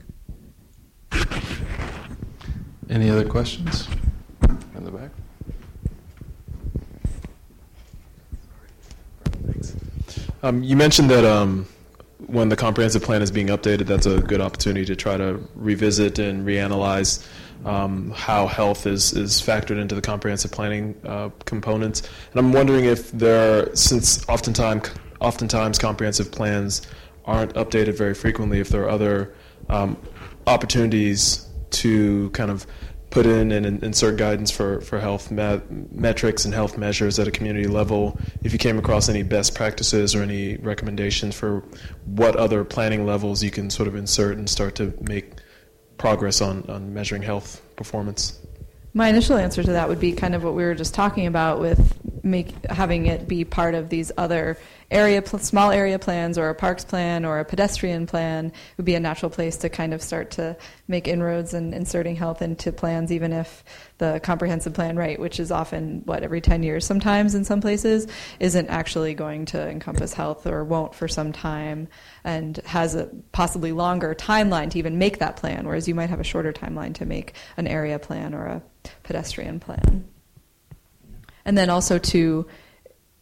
[2.89, 3.89] Any other questions?
[4.75, 5.11] In the back.
[10.43, 11.67] Um, you mentioned that um,
[12.27, 16.18] when the comprehensive plan is being updated, that's a good opportunity to try to revisit
[16.18, 17.27] and reanalyze
[17.64, 22.03] um, how health is, is factored into the comprehensive planning uh, components.
[22.31, 26.83] And I'm wondering if there are, since oftentimes, oftentimes comprehensive plans
[27.25, 29.35] aren't updated very frequently, if there are other
[29.68, 29.97] um,
[30.47, 32.66] opportunities to kind of
[33.13, 37.69] put in and insert guidance for, for health metrics and health measures at a community
[37.69, 38.19] level.
[38.43, 41.63] If you came across any best practices or any recommendations for
[42.07, 45.35] what other planning levels you can sort of insert and start to make
[45.99, 48.39] progress on, on measuring health performance.
[48.95, 51.61] My initial answer to that would be kind of what we were just talking about
[51.61, 54.59] with make having it be part of these other
[54.93, 59.01] area small area plans or a parks plan or a pedestrian plan would be a
[59.01, 60.57] natural place to kind of start to
[60.88, 63.64] make inroads and inserting health into plans even if
[63.99, 68.07] the comprehensive plan right which is often what every 10 years sometimes in some places
[68.38, 71.88] isn't actually going to encompass health or won't for some time
[72.24, 76.20] and has a possibly longer timeline to even make that plan whereas you might have
[76.20, 78.62] a shorter timeline to make an area plan or a
[79.03, 80.05] pedestrian plan.
[81.45, 82.47] And then also to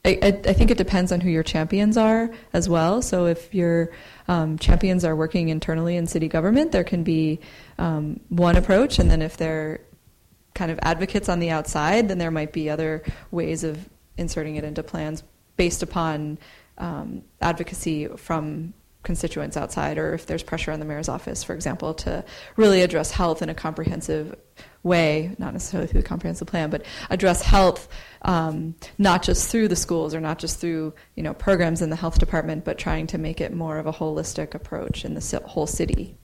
[0.03, 3.03] I, I, think it depends on who your champions are as well.
[3.03, 3.90] So if your
[4.28, 7.40] um, champions are working internally in city government, there can be
[7.76, 9.80] um, one approach, and then if they're
[10.55, 14.64] kind of advocates on the outside, then there might be other ways of inserting it
[14.64, 15.22] into plans
[15.57, 16.38] based upon
[16.78, 18.72] um, advocacy from
[19.03, 22.24] constituents outside, or if there's pressure on the mayor's office, for example, to
[22.57, 24.34] really address health in a comprehensive
[24.82, 27.88] way, not necessarily through the comprehensive plan, but address health
[28.22, 31.96] um, not just through the schools or not just through you know programs in the
[31.96, 35.66] health department, but trying to make it more of a holistic approach in the whole
[35.66, 36.16] city.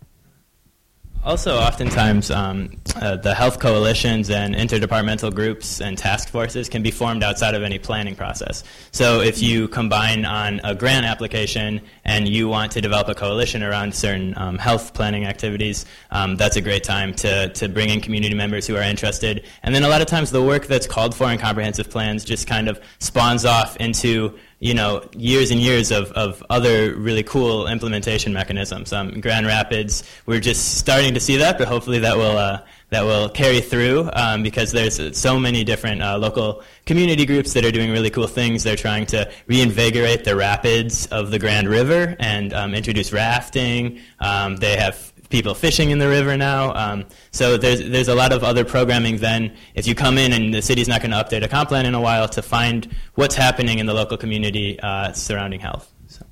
[1.27, 6.93] Also, oftentimes, um, uh, the health coalitions and interdepartmental groups and task forces can be
[6.93, 8.63] formed outside of any planning process.
[8.93, 13.65] So, if you combine on a grant application and you want to develop a coalition
[13.65, 18.01] around certain um, health planning activities, um, that's a great time to, to bring in
[18.01, 19.45] community members who are interested.
[19.65, 22.47] And then, a lot of times, the work that's called for in comprehensive plans just
[22.47, 27.67] kind of spawns off into you know, years and years of, of other really cool
[27.67, 28.93] implementation mechanisms.
[28.93, 33.03] Um, Grand Rapids, we're just starting to see that, but hopefully that will uh, that
[33.03, 37.73] will carry through um, because there's so many different uh, local community groups that are
[37.73, 38.63] doing really cool things.
[38.63, 44.01] They're trying to reinvigorate the rapids of the Grand River and um, introduce rafting.
[44.21, 46.75] Um, they have people fishing in the river now.
[46.75, 49.19] Um, so there's there's a lot of other programming.
[49.19, 51.87] Then if you come in and the city's not going to update a comp plan
[51.87, 55.93] in a while to find what's happening in the local community uh, surrounding health.
[56.09, 56.25] So.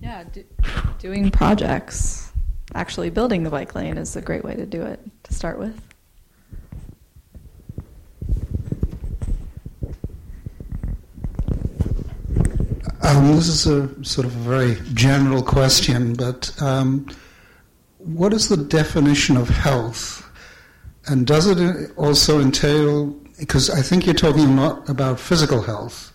[0.00, 0.44] Yeah, do,
[0.98, 2.32] doing projects,
[2.74, 5.80] actually building the bike lane is a great way to do it to start with.
[13.00, 17.06] Um, this is a sort of a very general question, but um,
[18.08, 20.24] what is the definition of health?
[21.06, 26.12] And does it also entail, because I think you're talking a lot about physical health.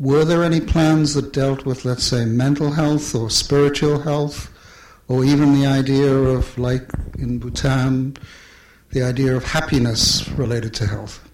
[0.00, 4.50] Were there any plans that dealt with, let's say, mental health or spiritual health,
[5.08, 6.88] or even the idea of, like
[7.18, 8.16] in Bhutan,
[8.90, 11.28] the idea of happiness related to health?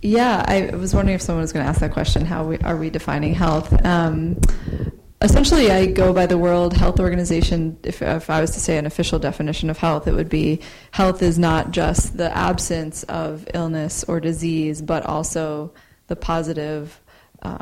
[0.00, 2.26] Yeah, I was wondering if someone was going to ask that question.
[2.26, 3.72] How we, are we defining health?
[3.84, 4.38] Um,
[5.24, 7.78] essentially, I go by the World Health Organization.
[7.82, 10.60] If, if I was to say an official definition of health, it would be
[10.90, 15.72] health is not just the absence of illness or disease, but also
[16.08, 17.00] the positive
[17.42, 17.58] uh,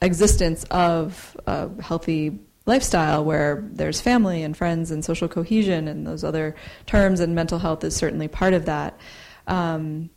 [0.00, 6.24] existence of a healthy lifestyle where there's family and friends and social cohesion and those
[6.24, 8.98] other terms, and mental health is certainly part of that.
[9.46, 10.10] Um,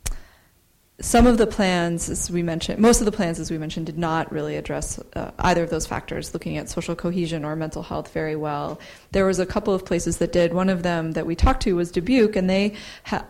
[1.00, 3.98] some of the plans, as we mentioned, most of the plans, as we mentioned, did
[3.98, 8.12] not really address uh, either of those factors, looking at social cohesion or mental health
[8.12, 8.78] very well.
[9.12, 10.52] There was a couple of places that did.
[10.52, 12.74] One of them that we talked to was Dubuque, and they
[13.04, 13.26] ha-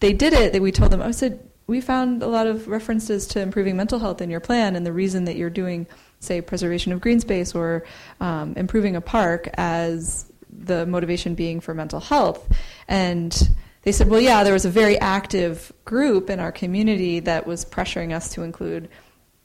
[0.00, 0.52] they did it.
[0.52, 3.98] That we told them, I said, we found a lot of references to improving mental
[3.98, 5.86] health in your plan, and the reason that you're doing,
[6.20, 7.84] say, preservation of green space or
[8.20, 12.48] um, improving a park as the motivation being for mental health,
[12.88, 13.50] and
[13.82, 17.64] they said, well, yeah, there was a very active group in our community that was
[17.64, 18.88] pressuring us to include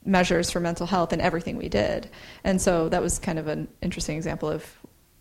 [0.04, 2.10] measures for mental health in everything we did.
[2.44, 4.64] And so that was kind of an interesting example of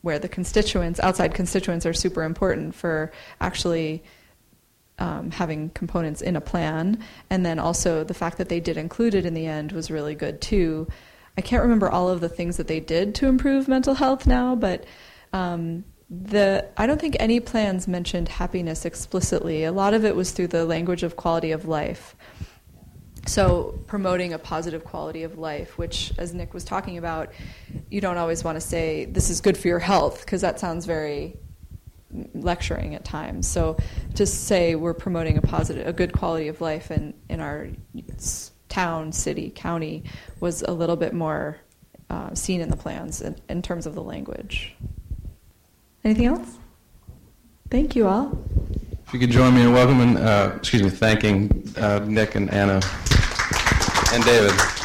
[0.02, 3.12] where the constituents, outside constituents, are super important for
[3.42, 4.04] actually
[5.00, 7.04] um, having components in a plan.
[7.30, 10.14] And then also the fact that they did include it in the end was really
[10.14, 10.88] good too.
[11.38, 14.56] I can't remember all of the things that they did to improve mental health now,
[14.56, 14.86] but
[15.34, 19.64] um, the I don't think any plans mentioned happiness explicitly.
[19.64, 22.16] A lot of it was through the language of quality of life.
[23.28, 27.34] So promoting a positive quality of life, which as Nick was talking about,
[27.90, 30.86] you don't always want to say this is good for your health because that sounds
[30.86, 31.38] very
[32.36, 33.48] lecturing at times.
[33.48, 33.78] So
[34.14, 37.70] to say we're promoting a positive a good quality of life in in our
[38.70, 40.04] town, city, county
[40.40, 41.58] was a little bit more
[42.10, 44.76] uh, seen in the plans in, in terms of the language.
[46.06, 46.60] Anything else?
[47.72, 48.38] Thank you all.
[49.08, 52.80] If you could join me in welcoming, uh, excuse me, thanking uh, Nick and Anna
[54.14, 54.85] and David.